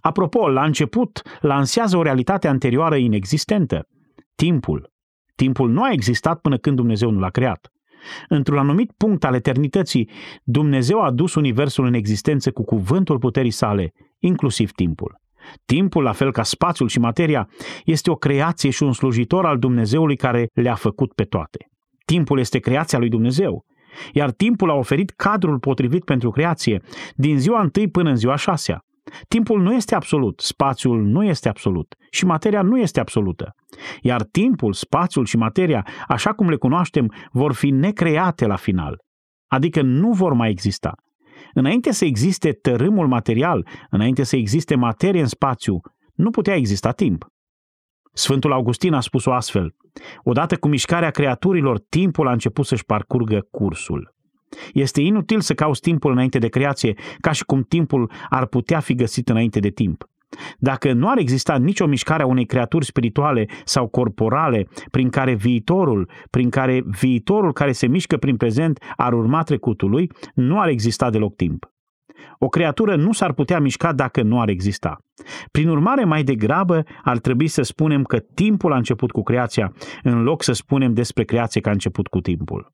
[0.00, 3.86] Apropo, la început lansează o realitate anterioară inexistentă,
[4.34, 4.90] timpul.
[5.34, 7.68] Timpul nu a existat până când Dumnezeu nu l-a creat.
[8.28, 10.10] Într-un anumit punct al eternității,
[10.42, 15.20] Dumnezeu a dus Universul în existență cu cuvântul puterii sale, inclusiv timpul.
[15.64, 17.48] Timpul, la fel ca spațiul și materia,
[17.84, 21.66] este o creație și un slujitor al Dumnezeului care le-a făcut pe toate.
[22.04, 23.64] Timpul este creația lui Dumnezeu,
[24.12, 26.82] iar timpul a oferit cadrul potrivit pentru creație,
[27.14, 28.82] din ziua întâi până în ziua șasea.
[29.28, 33.54] Timpul nu este absolut, spațiul nu este absolut și materia nu este absolută.
[34.02, 38.98] Iar timpul, spațiul și materia, așa cum le cunoaștem, vor fi necreate la final,
[39.46, 40.92] adică nu vor mai exista.
[41.54, 45.80] Înainte să existe tărâmul material, înainte să existe materie în spațiu,
[46.14, 47.26] nu putea exista timp.
[48.12, 49.74] Sfântul Augustin a spus-o astfel.
[50.22, 54.14] Odată cu mișcarea creaturilor, timpul a început să-și parcurgă cursul.
[54.72, 58.94] Este inutil să cauți timpul înainte de creație, ca și cum timpul ar putea fi
[58.94, 60.04] găsit înainte de timp.
[60.58, 66.10] Dacă nu ar exista nicio mișcare a unei creaturi spirituale sau corporale prin care viitorul,
[66.30, 71.36] prin care viitorul care se mișcă prin prezent ar urma trecutului, nu ar exista deloc
[71.36, 71.72] timp.
[72.38, 75.04] O creatură nu s-ar putea mișca dacă nu ar exista.
[75.50, 80.22] Prin urmare, mai degrabă ar trebui să spunem că timpul a început cu creația, în
[80.22, 82.72] loc să spunem despre creație că a început cu timpul.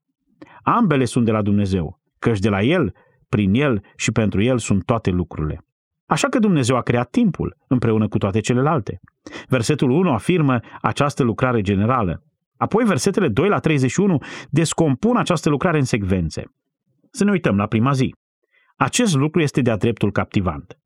[0.62, 2.94] Ambele sunt de la Dumnezeu, căci de la El,
[3.28, 5.64] prin El și pentru El sunt toate lucrurile.
[6.06, 9.00] Așa că Dumnezeu a creat timpul împreună cu toate celelalte.
[9.48, 12.22] Versetul 1 afirmă această lucrare generală.
[12.56, 14.18] Apoi versetele 2 la 31
[14.50, 16.44] descompun această lucrare în secvențe.
[17.10, 18.14] Să ne uităm la prima zi.
[18.76, 20.78] Acest lucru este de-a dreptul captivant.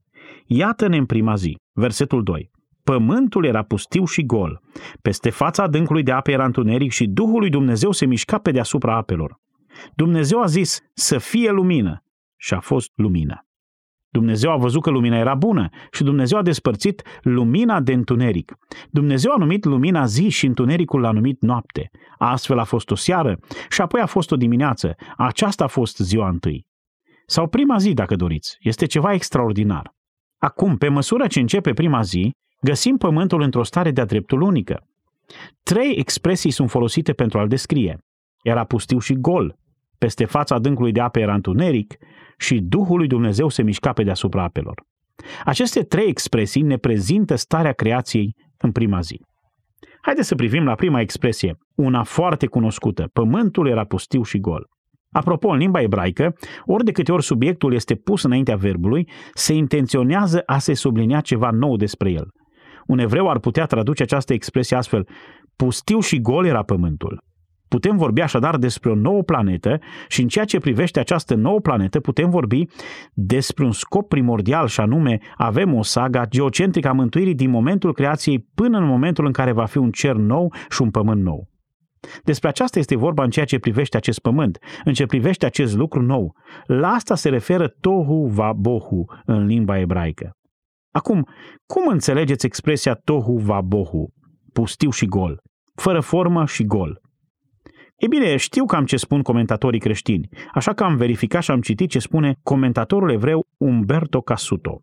[0.46, 2.50] Iată-ne în prima zi, versetul 2.
[2.84, 4.60] Pământul era pustiu și gol.
[5.02, 8.96] Peste fața adâncului de apă era întuneric și Duhul lui Dumnezeu se mișca pe deasupra
[8.96, 9.40] apelor.
[9.94, 12.02] Dumnezeu a zis să fie lumină
[12.36, 13.47] și a fost lumină.
[14.10, 18.56] Dumnezeu a văzut că lumina era bună și Dumnezeu a despărțit lumina de întuneric.
[18.90, 21.90] Dumnezeu a numit lumina zi și întunericul l-a numit noapte.
[22.18, 23.38] Astfel a fost o seară
[23.70, 24.94] și apoi a fost o dimineață.
[25.16, 26.66] Aceasta a fost ziua întâi.
[27.26, 28.56] Sau prima zi, dacă doriți.
[28.60, 29.94] Este ceva extraordinar.
[30.38, 34.86] Acum, pe măsură ce începe prima zi, găsim pământul într-o stare de-a dreptul unică.
[35.62, 37.98] Trei expresii sunt folosite pentru a-l descrie.
[38.42, 39.58] Era pustiu și gol.
[39.98, 41.96] Peste fața adâncului de apă era întuneric
[42.38, 44.82] și Duhul lui Dumnezeu se mișca pe deasupra apelor.
[45.44, 49.20] Aceste trei expresii ne prezintă starea creației în prima zi.
[50.00, 53.08] Haideți să privim la prima expresie, una foarte cunoscută.
[53.12, 54.66] Pământul era pustiu și gol.
[55.10, 56.34] Apropo, în limba ebraică,
[56.64, 61.50] ori de câte ori subiectul este pus înaintea verbului, se intenționează a se sublinia ceva
[61.50, 62.28] nou despre el.
[62.86, 65.08] Un evreu ar putea traduce această expresie astfel,
[65.56, 67.22] pustiu și gol era pământul.
[67.68, 69.78] Putem vorbi așadar despre o nouă planetă
[70.08, 72.64] și în ceea ce privește această nouă planetă putem vorbi
[73.12, 78.46] despre un scop primordial și anume avem o saga geocentrică a mântuirii din momentul creației
[78.54, 81.48] până în momentul în care va fi un cer nou și un pământ nou.
[82.24, 86.02] Despre aceasta este vorba în ceea ce privește acest pământ, în ce privește acest lucru
[86.02, 86.34] nou.
[86.66, 90.30] La asta se referă tohu va bohu în limba ebraică.
[90.90, 91.26] Acum,
[91.66, 94.12] cum înțelegeți expresia tohu va bohu?
[94.52, 95.40] Pustiu și gol,
[95.74, 97.00] fără formă și gol.
[97.98, 101.90] E bine, știu cam ce spun comentatorii creștini, așa că am verificat și am citit
[101.90, 104.82] ce spune comentatorul evreu Umberto Casuto.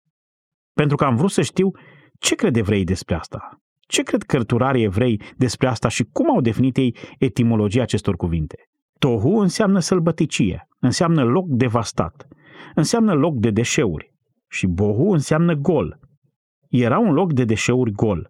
[0.74, 1.72] Pentru că am vrut să știu
[2.20, 3.60] ce cred evreii despre asta.
[3.80, 8.56] Ce cred cărturarii evrei despre asta și cum au definit ei etimologia acestor cuvinte?
[9.00, 12.28] Tohu înseamnă sălbăticie, înseamnă loc devastat,
[12.74, 14.14] înseamnă loc de deșeuri
[14.50, 16.00] și bohu înseamnă gol.
[16.70, 18.30] Era un loc de deșeuri gol.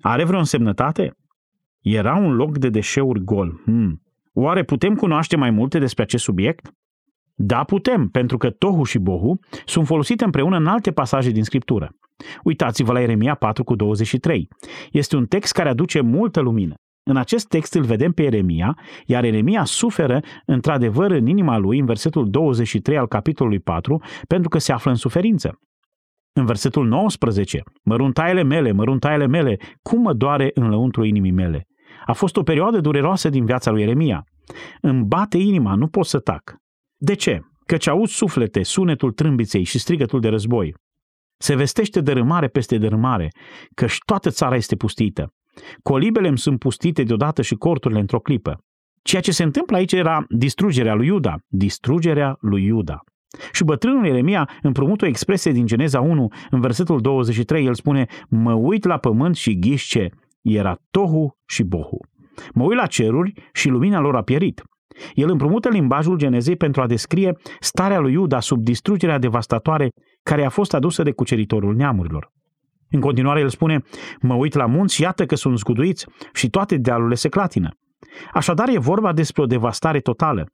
[0.00, 1.12] Are vreo însemnătate?
[1.80, 3.60] Era un loc de deșeuri gol.
[3.64, 4.03] Hmm.
[4.36, 6.70] Oare putem cunoaște mai multe despre acest subiect?
[7.34, 11.90] Da, putem, pentru că Tohu și Bohu sunt folosite împreună în alte pasaje din Scriptură.
[12.44, 14.48] Uitați-vă la Ieremia 4 cu 23.
[14.90, 16.74] Este un text care aduce multă lumină.
[17.10, 21.86] În acest text îl vedem pe Ieremia, iar Ieremia suferă într-adevăr în inima lui, în
[21.86, 25.58] versetul 23 al capitolului 4, pentru că se află în suferință.
[26.32, 31.66] În versetul 19, măruntaiele mele, măruntaiele mele, cum mă doare în lăuntru inimii mele.
[32.04, 34.24] A fost o perioadă dureroasă din viața lui Ieremia.
[34.80, 36.54] Îmi bate inima, nu pot să tac.
[36.96, 37.40] De ce?
[37.66, 40.74] Căci aud suflete, sunetul trâmbiței și strigătul de război.
[41.36, 43.28] Se vestește dărâmare peste dărâmare,
[43.74, 45.32] căci toată țara este pustită.
[45.82, 48.58] Colibele îmi sunt pustite deodată și corturile într-o clipă.
[49.02, 53.00] Ceea ce se întâmplă aici era distrugerea lui Iuda, distrugerea lui Iuda.
[53.52, 58.52] Și bătrânul Ieremia împrumută o expresie din Geneza 1, în versetul 23, el spune, mă
[58.52, 60.10] uit la pământ și ghișce,
[60.44, 61.98] era tohu și bohu.
[62.54, 64.62] Mă uit la ceruri și lumina lor a pierit.
[65.14, 69.88] El împrumută limbajul Genezei pentru a descrie starea lui Iuda sub distrugerea devastatoare
[70.22, 72.32] care a fost adusă de cuceritorul neamurilor.
[72.90, 73.82] În continuare el spune,
[74.20, 77.70] mă uit la munți și iată că sunt zguduiți și toate dealurile se clatină.
[78.32, 80.46] Așadar e vorba despre o devastare totală.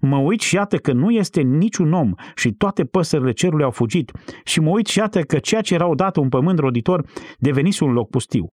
[0.00, 4.12] Mă uit și iată că nu este niciun om și toate păsările cerului au fugit
[4.44, 7.06] și mă uit și iată că ceea ce era odată un pământ roditor
[7.38, 8.46] devenise un loc pustiu.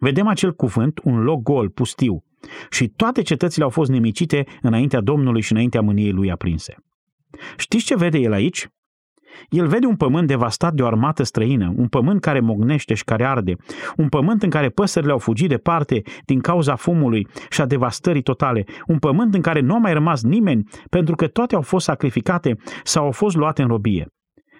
[0.00, 2.24] Vedem acel cuvânt, un loc gol, pustiu,
[2.70, 6.74] și toate cetățile au fost nimicite înaintea Domnului și înaintea mâniei lui aprinse.
[7.56, 8.68] Știți ce vede el aici?
[9.48, 13.24] El vede un pământ devastat de o armată străină, un pământ care mognește și care
[13.24, 13.54] arde,
[13.96, 18.64] un pământ în care păsările au fugit departe din cauza fumului și a devastării totale,
[18.86, 22.56] un pământ în care nu a mai rămas nimeni pentru că toate au fost sacrificate
[22.84, 24.06] sau au fost luate în robie.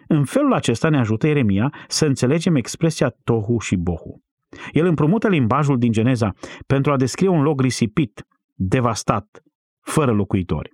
[0.09, 4.23] În felul acesta ne ajută Eremia să înțelegem expresia tohu și bohu.
[4.73, 6.33] El împrumută limbajul din Geneza
[6.67, 9.43] pentru a descrie un loc risipit, devastat,
[9.81, 10.71] fără locuitori.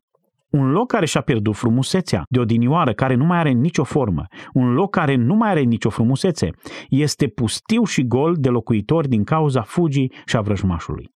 [0.50, 4.26] Un loc care și-a pierdut frumusețea, de odinioară, care nu mai are nicio formă.
[4.52, 6.50] Un loc care nu mai are nicio frumusețe.
[6.88, 11.14] Este pustiu și gol de locuitori din cauza fugii și a vrăjmașului.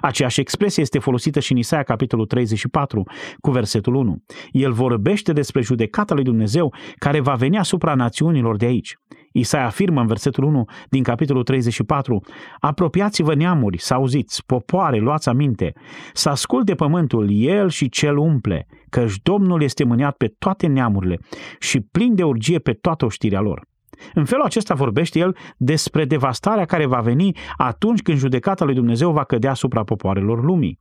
[0.00, 3.02] Aceeași expresie este folosită și în Isaia capitolul 34
[3.40, 4.16] cu versetul 1.
[4.50, 8.94] El vorbește despre judecata lui Dumnezeu care va veni asupra națiunilor de aici.
[9.38, 12.20] Isaia afirmă în versetul 1 din capitolul 34,
[12.60, 15.72] Apropiați-vă neamuri, să auziți, popoare, luați aminte,
[16.12, 21.18] să asculte pământul, el și cel umple, căci Domnul este mâniat pe toate neamurile
[21.58, 23.62] și plin de urgie pe toată oștirea lor.
[24.14, 29.12] În felul acesta vorbește el despre devastarea care va veni atunci când judecata lui Dumnezeu
[29.12, 30.78] va cădea asupra popoarelor lumii.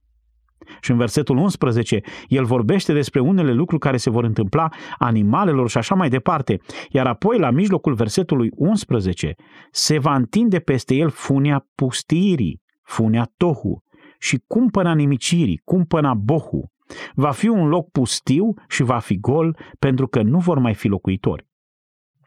[0.81, 5.77] Și în versetul 11, el vorbește despre unele lucruri care se vor întâmpla animalelor și
[5.77, 9.35] așa mai departe, iar apoi la mijlocul versetului 11
[9.71, 13.83] se va întinde peste el funia pustirii, funia tohu
[14.19, 16.71] și cumpăna nimicirii, cumpăna bohu.
[17.13, 20.87] Va fi un loc pustiu și va fi gol pentru că nu vor mai fi
[20.87, 21.47] locuitori.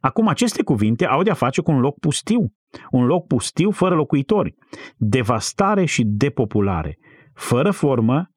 [0.00, 2.52] Acum aceste cuvinte au de-a face cu un loc pustiu,
[2.90, 4.54] un loc pustiu fără locuitori,
[4.96, 6.98] devastare și depopulare,
[7.38, 8.30] fără formă,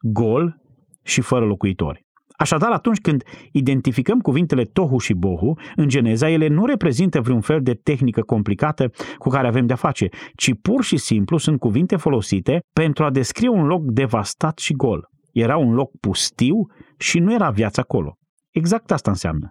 [0.00, 0.60] gol
[1.02, 2.04] și fără locuitori.
[2.36, 3.22] Așadar, atunci când
[3.52, 8.90] identificăm cuvintele tohu și bohu, în Geneza, ele nu reprezintă vreun fel de tehnică complicată
[9.18, 13.48] cu care avem de-a face, ci pur și simplu sunt cuvinte folosite pentru a descrie
[13.48, 15.08] un loc devastat și gol.
[15.32, 16.54] Era un loc pustiu
[16.98, 18.16] și nu era viață acolo.
[18.50, 19.48] Exact asta înseamnă.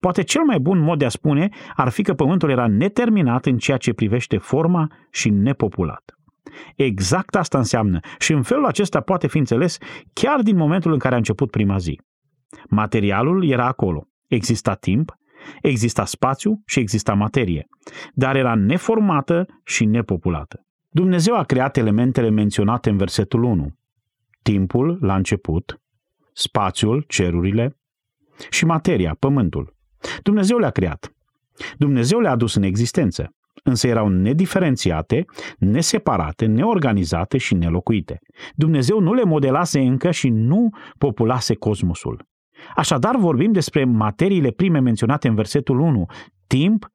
[0.00, 3.56] Poate cel mai bun mod de a spune ar fi că pământul era neterminat în
[3.56, 6.02] ceea ce privește forma și nepopulat.
[6.76, 9.78] Exact asta înseamnă și în felul acesta poate fi înțeles
[10.12, 12.00] chiar din momentul în care a început prima zi.
[12.68, 14.08] Materialul era acolo.
[14.26, 15.14] Exista timp,
[15.62, 17.66] exista spațiu și exista materie,
[18.14, 20.64] dar era neformată și nepopulată.
[20.88, 23.74] Dumnezeu a creat elementele menționate în versetul 1.
[24.42, 25.80] Timpul la început,
[26.32, 27.76] spațiul, cerurile
[28.50, 29.76] și materia, pământul.
[30.22, 31.12] Dumnezeu le-a creat.
[31.78, 35.24] Dumnezeu le-a adus în existență, însă erau nediferențiate,
[35.58, 38.18] neseparate, neorganizate și nelocuite.
[38.54, 42.28] Dumnezeu nu le modelase încă și nu populase cosmosul.
[42.76, 46.06] Așadar vorbim despre materiile prime menționate în versetul 1,
[46.46, 46.86] timp,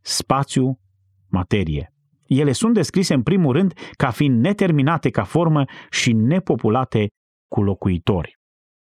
[0.00, 0.78] spațiu,
[1.30, 1.92] materie.
[2.26, 7.06] Ele sunt descrise în primul rând ca fiind neterminate ca formă și nepopulate
[7.48, 8.38] cu locuitori.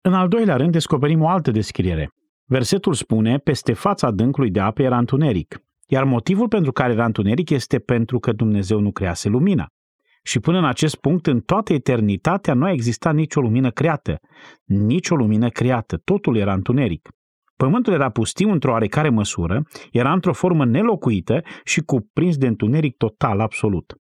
[0.02, 2.10] În al doilea rând descoperim o altă descriere.
[2.46, 5.62] Versetul spune, peste fața adâncului de apă era întuneric,
[5.92, 9.68] iar motivul pentru care era întuneric este pentru că Dumnezeu nu crease lumina.
[10.24, 14.20] Și până în acest punct, în toată eternitatea, nu a existat nicio lumină creată.
[14.66, 15.98] Nicio lumină creată.
[15.98, 17.10] Totul era întuneric.
[17.56, 23.40] Pământul era pustiu într-o oarecare măsură, era într-o formă nelocuită și cuprins de întuneric total,
[23.40, 23.94] absolut.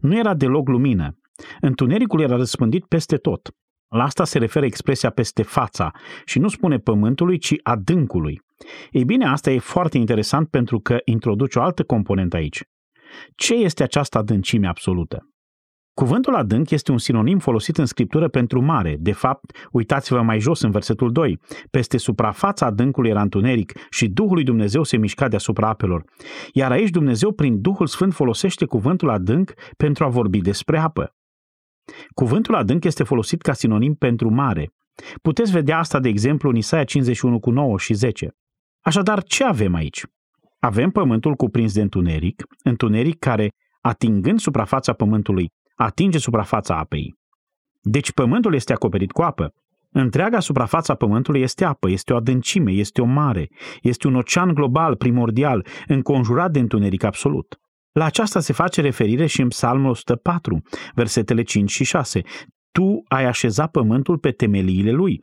[0.00, 1.18] Nu era deloc lumină.
[1.60, 3.50] Întunericul era răspândit peste tot.
[3.88, 5.90] La asta se referă expresia peste fața
[6.24, 8.40] și nu spune pământului, ci adâncului.
[8.90, 12.62] Ei bine, asta e foarte interesant pentru că introduce o altă componentă aici.
[13.34, 15.30] Ce este această adâncime absolută?
[15.94, 18.96] Cuvântul adânc este un sinonim folosit în scriptură pentru mare.
[19.00, 21.40] De fapt, uitați-vă mai jos în versetul 2.
[21.70, 26.04] Peste suprafața adâncului era întuneric și Duhul lui Dumnezeu se mișca deasupra apelor.
[26.52, 31.14] Iar aici Dumnezeu, prin Duhul Sfânt, folosește cuvântul adânc pentru a vorbi despre apă.
[32.14, 34.72] Cuvântul adânc este folosit ca sinonim pentru mare.
[35.22, 38.30] Puteți vedea asta, de exemplu, în Isaia 51 cu 9 și 10.
[38.86, 40.04] Așadar, ce avem aici?
[40.58, 43.48] Avem pământul cuprins de întuneric, întuneric care,
[43.80, 47.14] atingând suprafața pământului, atinge suprafața apei.
[47.82, 49.52] Deci pământul este acoperit cu apă.
[49.90, 53.48] Întreaga suprafața pământului este apă, este o adâncime, este o mare,
[53.82, 57.56] este un ocean global, primordial, înconjurat de întuneric absolut.
[57.92, 60.62] La aceasta se face referire și în Psalmul 104,
[60.94, 62.20] versetele 5 și 6.
[62.72, 65.20] Tu ai așezat pământul pe temeliile lui.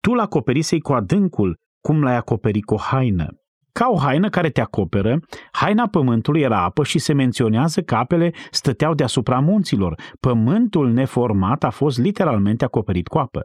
[0.00, 3.28] Tu l-acoperisei cu adâncul, cum l-ai acoperit cu o haină.
[3.72, 5.18] Ca o haină care te acoperă,
[5.52, 10.00] haina pământului era apă și se menționează că apele stăteau deasupra munților.
[10.20, 13.42] Pământul neformat a fost literalmente acoperit cu apă.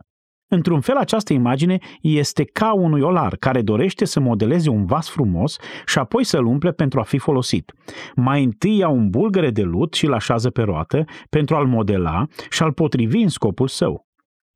[0.51, 5.57] Într-un fel, această imagine este ca unui olar care dorește să modeleze un vas frumos
[5.85, 7.73] și apoi să-l umple pentru a fi folosit.
[8.15, 12.25] Mai întâi ia un bulgăre de lut și îl așează pe roată pentru a-l modela
[12.49, 14.08] și a-l potrivi în scopul său.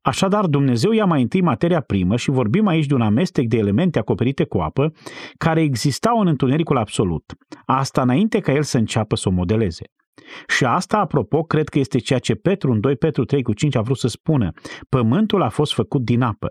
[0.04, 3.98] Așadar, Dumnezeu ia mai întâi materia primă și vorbim aici de un amestec de elemente
[3.98, 4.92] acoperite cu apă
[5.36, 7.32] care existau în întunericul absolut.
[7.64, 9.84] Asta înainte ca el să înceapă să o modeleze.
[10.46, 13.76] Și asta, apropo, cred că este ceea ce Petru în 2 Petru 3 cu 5
[13.76, 14.52] a vrut să spună.
[14.88, 16.48] Pământul a fost făcut din apă.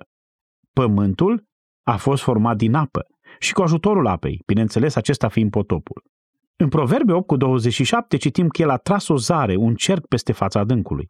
[0.74, 1.44] Pământul
[1.84, 3.06] a fost format din apă
[3.40, 6.04] și cu ajutorul apei, bineînțeles acesta fiind potopul.
[6.56, 10.32] În Proverbe 8 cu 27 citim că el a tras o zare, un cerc peste
[10.32, 11.06] fața adâncului.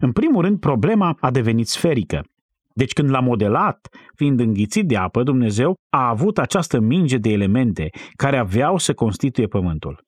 [0.00, 2.24] În primul rând, problema a devenit sferică.
[2.72, 7.90] Deci când l-a modelat, fiind înghițit de apă, Dumnezeu a avut această minge de elemente
[8.16, 10.04] care aveau să constituie pământul.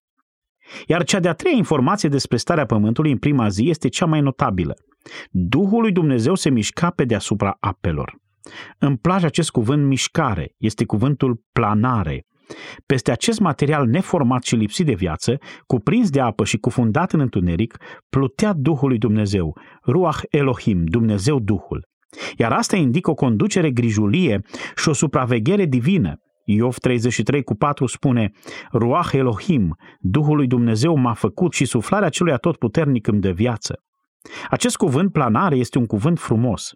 [0.87, 4.75] Iar cea de-a treia informație despre starea pământului în prima zi este cea mai notabilă.
[5.31, 8.17] Duhul lui Dumnezeu se mișca pe deasupra apelor.
[8.79, 12.27] Îmi place acest cuvânt mișcare, este cuvântul planare.
[12.87, 17.77] Peste acest material neformat și lipsit de viață, cuprins de apă și cufundat în întuneric,
[18.09, 21.87] plutea Duhul lui Dumnezeu, Ruach Elohim, Dumnezeu Duhul.
[22.37, 24.41] Iar asta indică o conducere grijulie
[24.77, 26.15] și o supraveghere divină.
[26.45, 28.31] Iov 33 cu 4 spune,
[28.73, 33.83] Ruach Elohim, Duhul lui Dumnezeu m-a făcut și suflarea celui atotputernic îmi dă viață.
[34.51, 36.73] Acest cuvânt planare este un cuvânt frumos.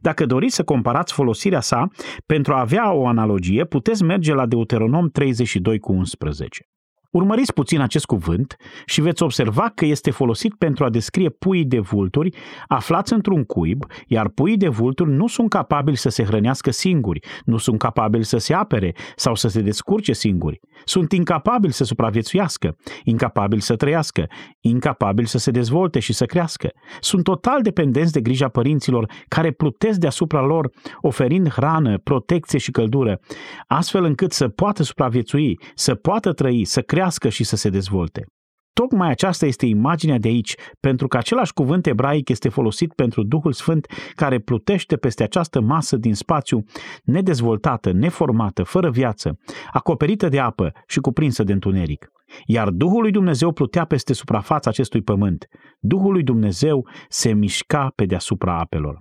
[0.00, 1.88] Dacă doriți să comparați folosirea sa,
[2.26, 6.66] pentru a avea o analogie, puteți merge la Deuteronom 32 cu 11.
[7.12, 8.56] Urmăriți puțin acest cuvânt
[8.86, 12.34] și veți observa că este folosit pentru a descrie puii de vulturi
[12.68, 17.56] aflați într-un cuib, iar puii de vulturi nu sunt capabili să se hrănească singuri, nu
[17.56, 20.60] sunt capabili să se apere sau să se descurce singuri.
[20.84, 24.26] Sunt incapabili să supraviețuiască, incapabili să trăiască,
[24.60, 26.70] incapabili să se dezvolte și să crească.
[27.00, 33.20] Sunt total dependenți de grija părinților care plutesc deasupra lor, oferind hrană, protecție și căldură,
[33.66, 38.24] astfel încât să poată supraviețui, să poată trăi, să crească și să se dezvolte.
[38.72, 43.52] Tocmai aceasta este imaginea de aici, pentru că același cuvânt ebraic este folosit pentru Duhul
[43.52, 46.64] Sfânt care plutește peste această masă din spațiu
[47.02, 49.38] nedezvoltată, neformată, fără viață,
[49.72, 52.08] acoperită de apă și cuprinsă de întuneric.
[52.46, 55.46] Iar Duhul lui Dumnezeu plutea peste suprafața acestui pământ.
[55.80, 59.00] Duhul lui Dumnezeu se mișca pe deasupra apelor.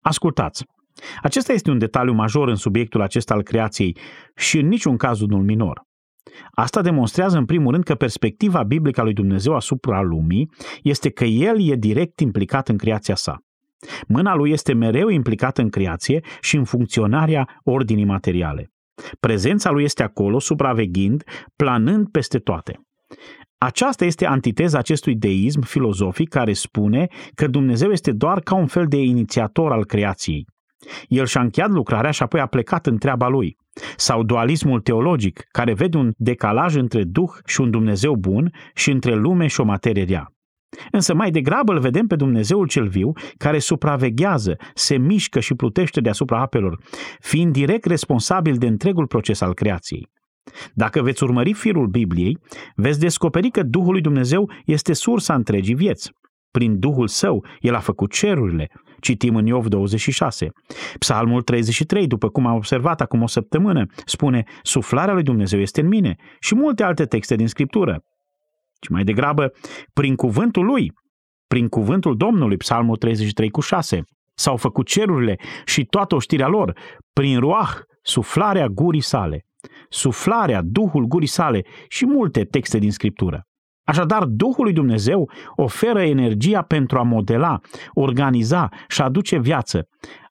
[0.00, 0.64] Ascultați!
[1.22, 3.96] Acesta este un detaliu major în subiectul acesta al creației
[4.36, 5.88] și în niciun caz unul minor.
[6.50, 10.50] Asta demonstrează în primul rând că perspectiva biblică a lui Dumnezeu asupra lumii
[10.82, 13.38] este că El e direct implicat în creația sa.
[14.08, 18.70] Mâna lui este mereu implicată în creație și în funcționarea ordinii materiale.
[19.20, 21.22] Prezența lui este acolo, supraveghind,
[21.56, 22.80] planând peste toate.
[23.58, 28.86] Aceasta este antiteza acestui deism filozofic care spune că Dumnezeu este doar ca un fel
[28.86, 30.46] de inițiator al creației.
[31.08, 33.56] El și-a încheiat lucrarea și apoi a plecat în treaba lui.
[33.96, 39.14] Sau dualismul teologic, care vede un decalaj între Duh și un Dumnezeu bun și între
[39.14, 40.32] lume și o materie rea.
[40.90, 46.00] Însă mai degrabă îl vedem pe Dumnezeul cel viu, care supraveghează, se mișcă și plutește
[46.00, 46.78] deasupra apelor,
[47.20, 50.08] fiind direct responsabil de întregul proces al creației.
[50.74, 52.38] Dacă veți urmări firul Bibliei,
[52.74, 56.10] veți descoperi că Duhul lui Dumnezeu este sursa întregii vieți.
[56.50, 58.68] Prin Duhul Său, El a făcut cerurile,
[59.00, 60.48] citim în Iov 26.
[60.98, 65.86] Psalmul 33, după cum am observat acum o săptămână, spune Suflarea lui Dumnezeu este în
[65.86, 68.02] mine și multe alte texte din Scriptură.
[68.82, 69.52] Și mai degrabă,
[69.92, 70.92] prin cuvântul lui,
[71.46, 74.02] prin cuvântul Domnului, Psalmul 33 cu 6,
[74.34, 76.78] s-au făcut cerurile și toată oștirea lor,
[77.12, 77.70] prin ruah,
[78.02, 79.44] suflarea gurii sale,
[79.88, 83.44] suflarea, duhul gurii sale și multe texte din Scriptură.
[83.90, 87.60] Așadar, Duhul lui Dumnezeu oferă energia pentru a modela,
[87.94, 89.88] organiza și aduce viață.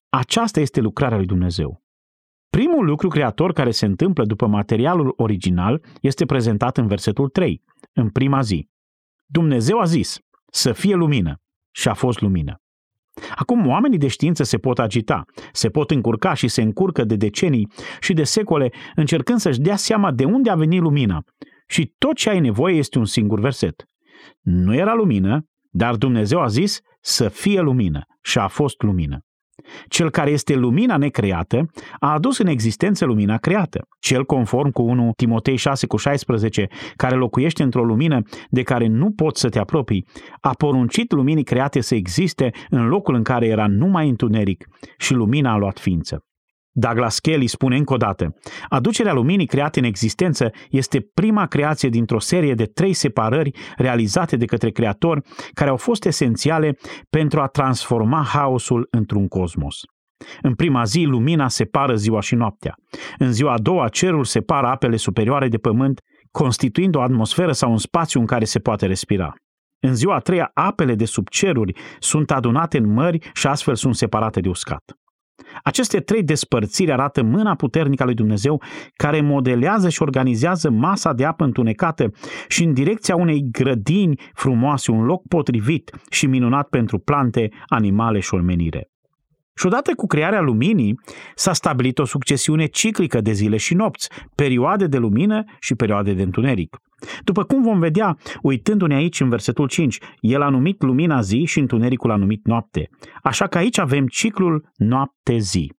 [0.09, 1.81] Aceasta este lucrarea lui Dumnezeu.
[2.49, 7.61] Primul lucru creator care se întâmplă după materialul original este prezentat în versetul 3,
[7.93, 8.67] în prima zi.
[9.25, 10.17] Dumnezeu a zis
[10.51, 11.35] să fie lumină
[11.71, 12.55] și a fost lumină.
[13.35, 17.71] Acum oamenii de știință se pot agita, se pot încurca și se încurcă de decenii
[17.99, 21.23] și de secole încercând să-și dea seama de unde a venit lumina
[21.69, 23.83] și tot ce ai nevoie este un singur verset.
[24.41, 29.19] Nu era lumină, dar Dumnezeu a zis să fie lumină și a fost lumină.
[29.87, 31.65] Cel care este lumina necreată
[31.99, 33.87] a adus în existență lumina creată.
[33.99, 39.11] Cel conform cu 1 Timotei 6 cu 16, care locuiește într-o lumină de care nu
[39.11, 40.05] poți să te apropii,
[40.41, 44.67] a poruncit luminii create să existe în locul în care era numai întuneric
[44.97, 46.23] și lumina a luat ființă.
[46.71, 48.35] Douglas Kelly spune încă o dată,
[48.69, 54.45] aducerea luminii create în existență este prima creație dintr-o serie de trei separări realizate de
[54.45, 55.21] către creator
[55.53, 56.77] care au fost esențiale
[57.09, 59.75] pentru a transforma haosul într-un cosmos.
[60.41, 62.75] În prima zi, lumina separă ziua și noaptea.
[63.17, 65.99] În ziua a doua, cerul separă apele superioare de pământ,
[66.31, 69.33] constituind o atmosferă sau un spațiu în care se poate respira.
[69.79, 73.95] În ziua a treia, apele de sub ceruri sunt adunate în mări și astfel sunt
[73.95, 74.83] separate de uscat.
[75.63, 78.61] Aceste trei despărțiri arată mâna puternică a lui Dumnezeu
[78.93, 82.11] care modelează și organizează masa de apă întunecată
[82.47, 88.33] și în direcția unei grădini frumoase, un loc potrivit și minunat pentru plante, animale și
[88.33, 88.89] omenire.
[89.59, 90.99] Și odată cu crearea luminii
[91.35, 96.21] s-a stabilit o succesiune ciclică de zile și nopți, perioade de lumină și perioade de
[96.21, 96.77] întuneric.
[97.23, 101.59] După cum vom vedea, uitându-ne aici în versetul 5, el a numit lumina zi și
[101.59, 102.89] întunericul a numit noapte.
[103.23, 105.78] Așa că aici avem ciclul noapte-zi.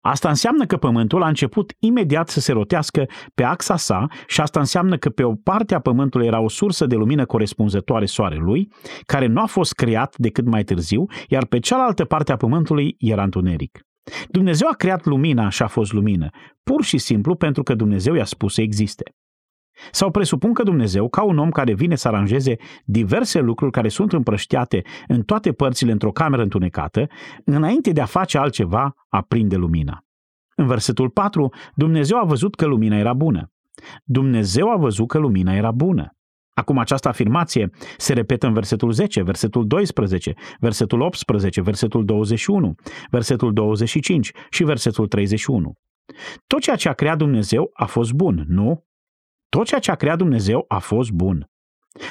[0.00, 4.58] Asta înseamnă că Pământul a început imediat să se rotească pe axa sa și asta
[4.58, 8.68] înseamnă că pe o parte a Pământului era o sursă de lumină corespunzătoare Soarelui,
[9.06, 13.22] care nu a fost creat decât mai târziu, iar pe cealaltă parte a Pământului era
[13.22, 13.80] întuneric.
[14.28, 16.28] Dumnezeu a creat lumina și a fost lumină,
[16.62, 19.14] pur și simplu pentru că Dumnezeu i-a spus să existe.
[19.90, 24.12] Sau presupun că Dumnezeu, ca un om care vine să aranjeze diverse lucruri care sunt
[24.12, 27.06] împrăștiate în toate părțile într-o cameră întunecată,
[27.44, 30.04] înainte de a face altceva, aprinde lumina.
[30.56, 33.52] În versetul 4, Dumnezeu a văzut că lumina era bună.
[34.04, 36.14] Dumnezeu a văzut că lumina era bună.
[36.54, 42.74] Acum această afirmație se repetă în versetul 10, versetul 12, versetul 18, versetul 21,
[43.10, 45.72] versetul 25 și versetul 31.
[46.46, 48.84] Tot ceea ce a creat Dumnezeu a fost bun, nu?
[49.50, 51.50] Tot ceea ce a creat Dumnezeu a fost bun.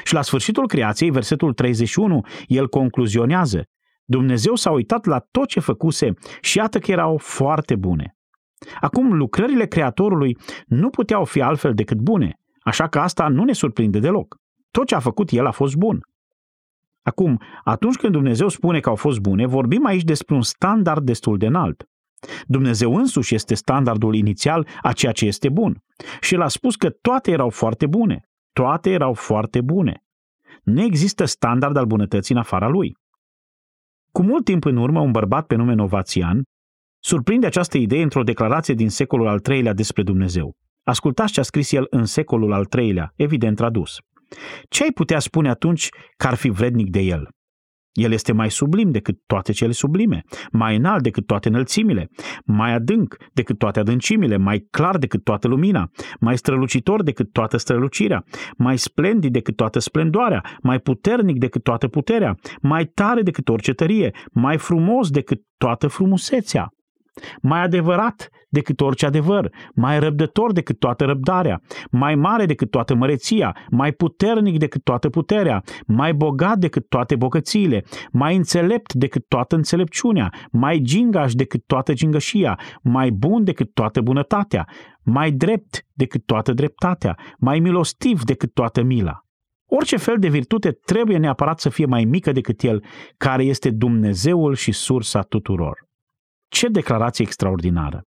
[0.04, 3.64] Și la sfârșitul creației, versetul 31, el concluzionează,
[4.06, 8.16] Dumnezeu s-a uitat la tot ce făcuse și iată că erau foarte bune.
[8.80, 14.00] Acum, lucrările Creatorului nu puteau fi altfel decât bune, așa că asta nu ne surprinde
[14.00, 14.36] deloc.
[14.72, 16.00] Tot ce a făcut El a fost bun.
[17.02, 21.38] Acum, atunci când Dumnezeu spune că au fost bune, vorbim aici despre un standard destul
[21.38, 21.84] de înalt.
[22.46, 25.84] Dumnezeu însuși este standardul inițial a ceea ce este bun.
[26.22, 28.30] Și El a spus că toate erau foarte bune.
[28.54, 30.04] Toate erau foarte bune.
[30.64, 32.98] Nu există standard al bunătății în afara lui.
[34.12, 36.44] Cu mult timp în urmă, un bărbat pe nume Novațian
[37.00, 40.56] surprinde această idee într-o declarație din secolul al III-lea despre Dumnezeu.
[40.84, 43.98] Ascultați ce a scris el în secolul al III-lea, evident tradus.
[44.70, 47.30] Ce ai putea spune atunci că ar fi vrednic de el?
[48.00, 52.10] El este mai sublim decât toate cele sublime, mai înalt decât toate înălțimile,
[52.46, 55.90] mai adânc decât toate adâncimile, mai clar decât toată lumina,
[56.20, 58.24] mai strălucitor decât toată strălucirea,
[58.58, 64.12] mai splendid decât toată splendoarea, mai puternic decât toată puterea, mai tare decât orice tărie,
[64.32, 66.74] mai frumos decât toată frumusețea
[67.42, 71.62] mai adevărat decât orice adevăr, mai răbdător decât toată răbdarea,
[71.92, 77.84] mai mare decât toată măreția, mai puternic decât toată puterea, mai bogat decât toate bogățiile,
[78.12, 84.68] mai înțelept decât toată înțelepciunea, mai gingaș decât toată gingășia, mai bun decât toată bunătatea,
[85.04, 89.24] mai drept decât toată dreptatea, mai milostiv decât toată mila.
[89.72, 92.84] Orice fel de virtute trebuie neapărat să fie mai mică decât el,
[93.18, 95.89] care este Dumnezeul și sursa tuturor.
[96.50, 98.04] Ce declarație extraordinară!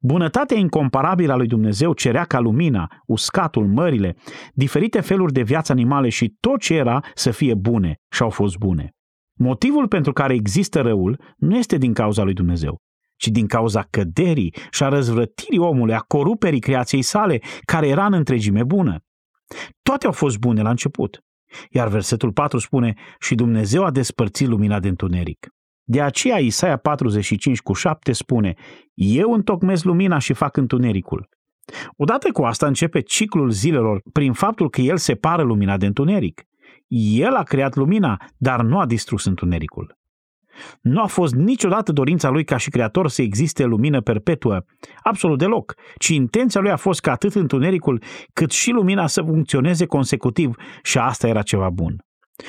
[0.00, 4.16] Bunătatea incomparabilă a lui Dumnezeu cerea ca lumina, uscatul, mările,
[4.52, 8.56] diferite feluri de viață animale și tot ce era să fie bune și au fost
[8.56, 8.92] bune.
[9.38, 12.76] Motivul pentru care există răul nu este din cauza lui Dumnezeu,
[13.16, 18.12] ci din cauza căderii și a răzvrătirii omului, a coruperii creației sale, care era în
[18.12, 18.98] întregime bună.
[19.82, 21.20] Toate au fost bune la început.
[21.70, 25.48] Iar versetul 4 spune, și Dumnezeu a despărțit lumina de întuneric.
[25.90, 28.54] De aceea Isaia 45 cu 7 spune,
[28.94, 31.28] Eu întocmesc lumina și fac întunericul.
[31.96, 36.42] Odată cu asta începe ciclul zilelor prin faptul că el separă lumina de întuneric.
[37.18, 39.96] El a creat lumina, dar nu a distrus întunericul.
[40.80, 44.64] Nu a fost niciodată dorința lui ca și creator să existe lumină perpetuă,
[45.02, 49.86] absolut deloc, ci intenția lui a fost ca atât întunericul cât și lumina să funcționeze
[49.86, 52.02] consecutiv și asta era ceva bun.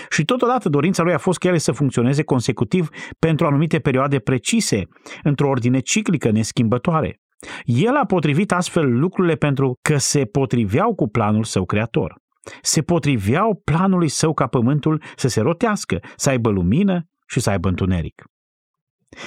[0.09, 4.83] Și totodată dorința lui a fost ca ele să funcționeze consecutiv pentru anumite perioade precise,
[5.23, 7.19] într-o ordine ciclică neschimbătoare.
[7.63, 12.15] El a potrivit astfel lucrurile pentru că se potriveau cu planul său creator.
[12.61, 17.67] Se potriveau planului său ca pământul să se rotească, să aibă lumină și să aibă
[17.67, 18.23] întuneric.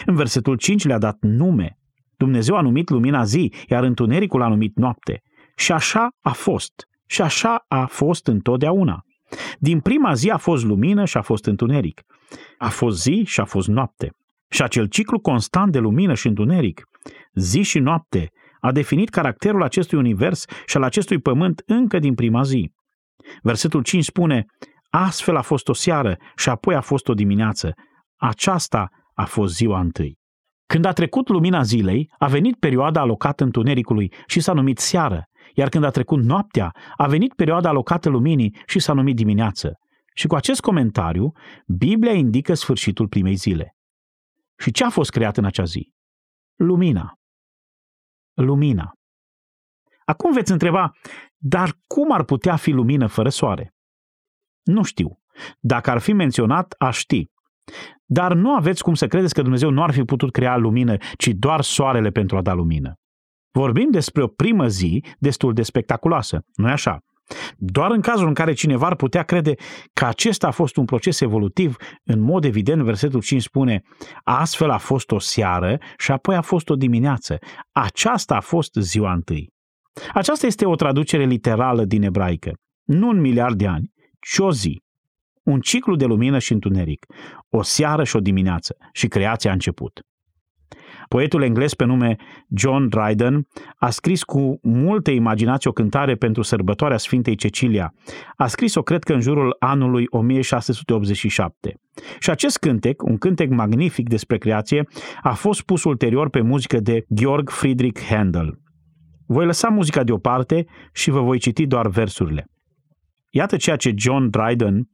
[0.06, 1.78] În versetul 5 le-a dat nume.
[2.16, 5.22] Dumnezeu a numit lumina zi, iar întunericul a numit noapte.
[5.56, 6.72] Și așa a fost.
[7.06, 9.02] Și așa a fost întotdeauna.
[9.58, 12.02] Din prima zi a fost lumină și a fost întuneric.
[12.58, 14.10] A fost zi și a fost noapte.
[14.48, 16.82] Și acel ciclu constant de lumină și întuneric,
[17.34, 18.30] zi și noapte,
[18.60, 22.72] a definit caracterul acestui univers și al acestui pământ încă din prima zi.
[23.42, 24.46] Versetul 5 spune,
[24.90, 27.74] astfel a fost o seară și apoi a fost o dimineață.
[28.16, 30.18] Aceasta a fost ziua întâi.
[30.66, 35.24] Când a trecut lumina zilei, a venit perioada alocată întunericului și s-a numit seară,
[35.54, 39.78] iar când a trecut noaptea, a venit perioada alocată luminii și s-a numit dimineață.
[40.14, 41.32] Și cu acest comentariu,
[41.66, 43.76] Biblia indică sfârșitul primei zile.
[44.58, 45.92] Și ce a fost creat în acea zi?
[46.56, 47.18] Lumina.
[48.34, 48.92] Lumina.
[50.04, 50.90] Acum veți întreba,
[51.36, 53.74] dar cum ar putea fi lumină fără soare?
[54.62, 55.18] Nu știu.
[55.58, 57.30] Dacă ar fi menționat, aș ști.
[58.04, 61.28] Dar nu aveți cum să credeți că Dumnezeu nu ar fi putut crea lumină, ci
[61.28, 62.94] doar soarele pentru a da lumină.
[63.52, 66.98] Vorbim despre o primă zi destul de spectaculoasă, nu e așa?
[67.56, 69.54] Doar în cazul în care cineva ar putea crede
[69.92, 73.82] că acesta a fost un proces evolutiv, în mod evident, versetul 5 spune,
[74.22, 77.38] astfel a fost o seară și apoi a fost o dimineață.
[77.72, 79.50] Aceasta a fost ziua întâi.
[80.14, 82.52] Aceasta este o traducere literală din ebraică.
[82.82, 84.82] Nu un miliard de ani, ci o zi.
[85.42, 87.06] Un ciclu de lumină și întuneric.
[87.48, 88.76] O seară și o dimineață.
[88.92, 90.00] Și creația a început.
[91.12, 92.16] Poetul englez pe nume
[92.56, 93.46] John Dryden
[93.76, 97.94] a scris cu multă imaginație o cântare pentru sărbătoarea Sfintei Cecilia.
[98.36, 101.74] A scris-o, cred că, în jurul anului 1687.
[102.18, 104.86] Și acest cântec, un cântec magnific despre creație,
[105.22, 108.58] a fost pus ulterior pe muzică de Georg Friedrich Handel.
[109.26, 112.46] Voi lăsa muzica deoparte și vă voi citi doar versurile.
[113.30, 114.88] Iată ceea ce John Dryden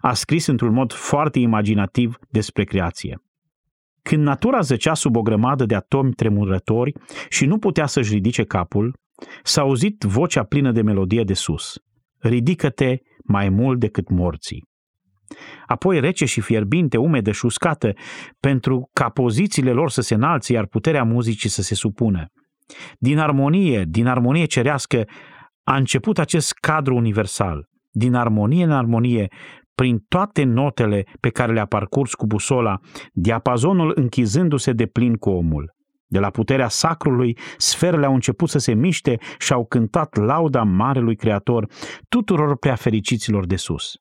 [0.00, 3.20] a scris într-un mod foarte imaginativ despre creație.
[4.08, 6.92] Când natura zăcea sub o grămadă de atomi tremurători
[7.28, 8.94] și nu putea să-și ridice capul,
[9.42, 11.74] S-a auzit vocea plină de melodie de sus.
[12.18, 14.64] Ridică-te mai mult decât morții.
[15.66, 17.92] Apoi rece și fierbinte, umedă și uscată,
[18.40, 22.26] pentru ca pozițiile lor să se înalțe, iar puterea muzicii să se supună.
[22.98, 25.04] Din armonie, din armonie cerească,
[25.62, 27.68] a început acest cadru universal.
[27.90, 29.28] Din armonie în armonie,
[29.76, 32.78] prin toate notele pe care le-a parcurs cu busola,
[33.12, 35.74] diapazonul închizându-se de plin cu omul.
[36.08, 41.16] De la puterea sacrului, sferele au început să se miște și au cântat lauda Marelui
[41.16, 41.66] Creator
[42.08, 43.94] tuturor prea fericiților de sus.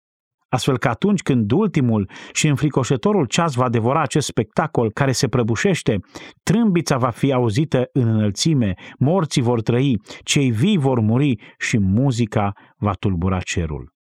[0.49, 5.97] Astfel că atunci când ultimul și înfricoșătorul ceas va devora acest spectacol care se prăbușește,
[6.43, 12.51] trâmbița va fi auzită în înălțime, morții vor trăi, cei vii vor muri și muzica
[12.77, 13.94] va tulbura cerul.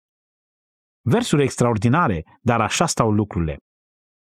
[1.07, 3.57] Versuri extraordinare, dar așa stau lucrurile.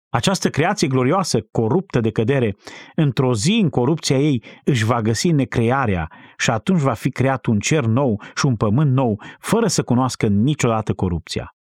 [0.10, 2.56] Această creație glorioasă, coruptă de cădere,
[2.96, 7.60] într-o zi în corupția ei își va găsi necrearea și atunci va fi creat un
[7.60, 11.56] cer nou și un pământ nou, fără să cunoască niciodată corupția.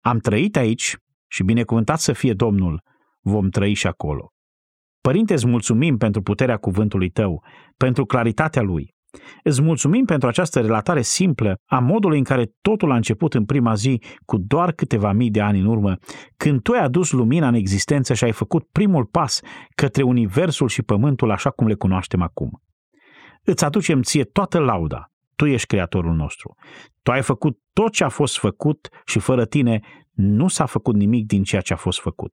[0.00, 2.82] Am trăit aici și binecuvântat să fie Domnul,
[3.20, 4.32] vom trăi și acolo.
[5.00, 7.44] Părinte, îți mulțumim pentru puterea cuvântului tău,
[7.76, 8.93] pentru claritatea lui.
[9.42, 13.74] Îți mulțumim pentru această relatare simplă a modului în care totul a început în prima
[13.74, 15.96] zi cu doar câteva mii de ani în urmă,
[16.36, 19.40] când tu ai adus lumina în existență și ai făcut primul pas
[19.74, 22.62] către universul și pământul așa cum le cunoaștem acum.
[23.42, 25.12] Îți aducem ție toată lauda.
[25.36, 26.54] Tu ești creatorul nostru.
[27.02, 29.80] Tu ai făcut tot ce a fost făcut și fără tine
[30.12, 32.32] nu s-a făcut nimic din ceea ce a fost făcut.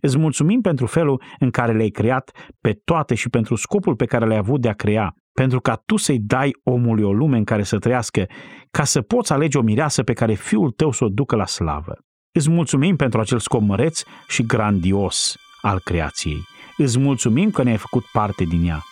[0.00, 4.26] Îți mulțumim pentru felul în care le-ai creat pe toate și pentru scopul pe care
[4.26, 7.62] le-ai avut de a crea, pentru ca tu să-i dai omului o lume în care
[7.62, 8.26] să trăiască,
[8.70, 11.92] ca să poți alege o mireasă pe care fiul tău să o ducă la slavă.
[12.32, 16.38] Îți mulțumim pentru acel scop măreț și grandios al creației.
[16.76, 18.82] Îți mulțumim că ne-ai făcut parte din ea.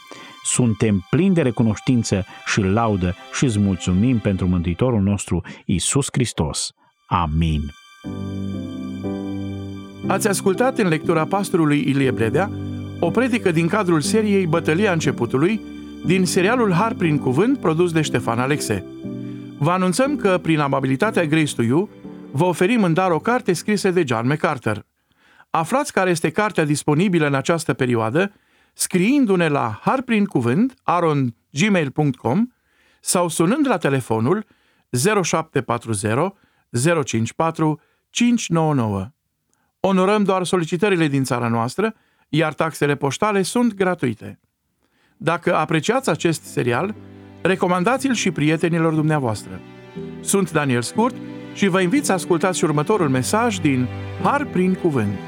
[0.45, 6.71] Suntem plini de recunoștință și laudă și îți mulțumim pentru Mântuitorul nostru, Isus Hristos.
[7.07, 7.63] Amin.
[10.07, 12.51] Ați ascultat în lectura pastorului Ilie Bredea
[13.01, 15.61] o predică din cadrul seriei Bătălia începutului,
[16.05, 18.85] din serialul Har prin cuvânt produs de Ștefan Alexe.
[19.59, 21.89] Vă anunțăm că, prin amabilitatea Grace to You,
[22.31, 24.87] vă oferim în dar o carte scrisă de John MacArthur.
[25.51, 28.33] Aflați care este cartea disponibilă în această perioadă
[28.73, 32.47] scriindu-ne la harprincuvânt arongmail.com
[33.01, 34.45] sau sunând la telefonul
[35.23, 36.33] 0740
[37.05, 37.81] 054
[38.11, 39.11] 599.
[39.85, 41.95] Onorăm doar solicitările din țara noastră,
[42.29, 44.41] iar taxele poștale sunt gratuite.
[45.17, 46.95] Dacă apreciați acest serial,
[47.41, 49.61] recomandați-l și prietenilor dumneavoastră.
[50.21, 51.17] Sunt Daniel Scurt
[51.55, 53.89] și vă invit să ascultați următorul mesaj din
[54.23, 55.19] Har prin Cuvânt.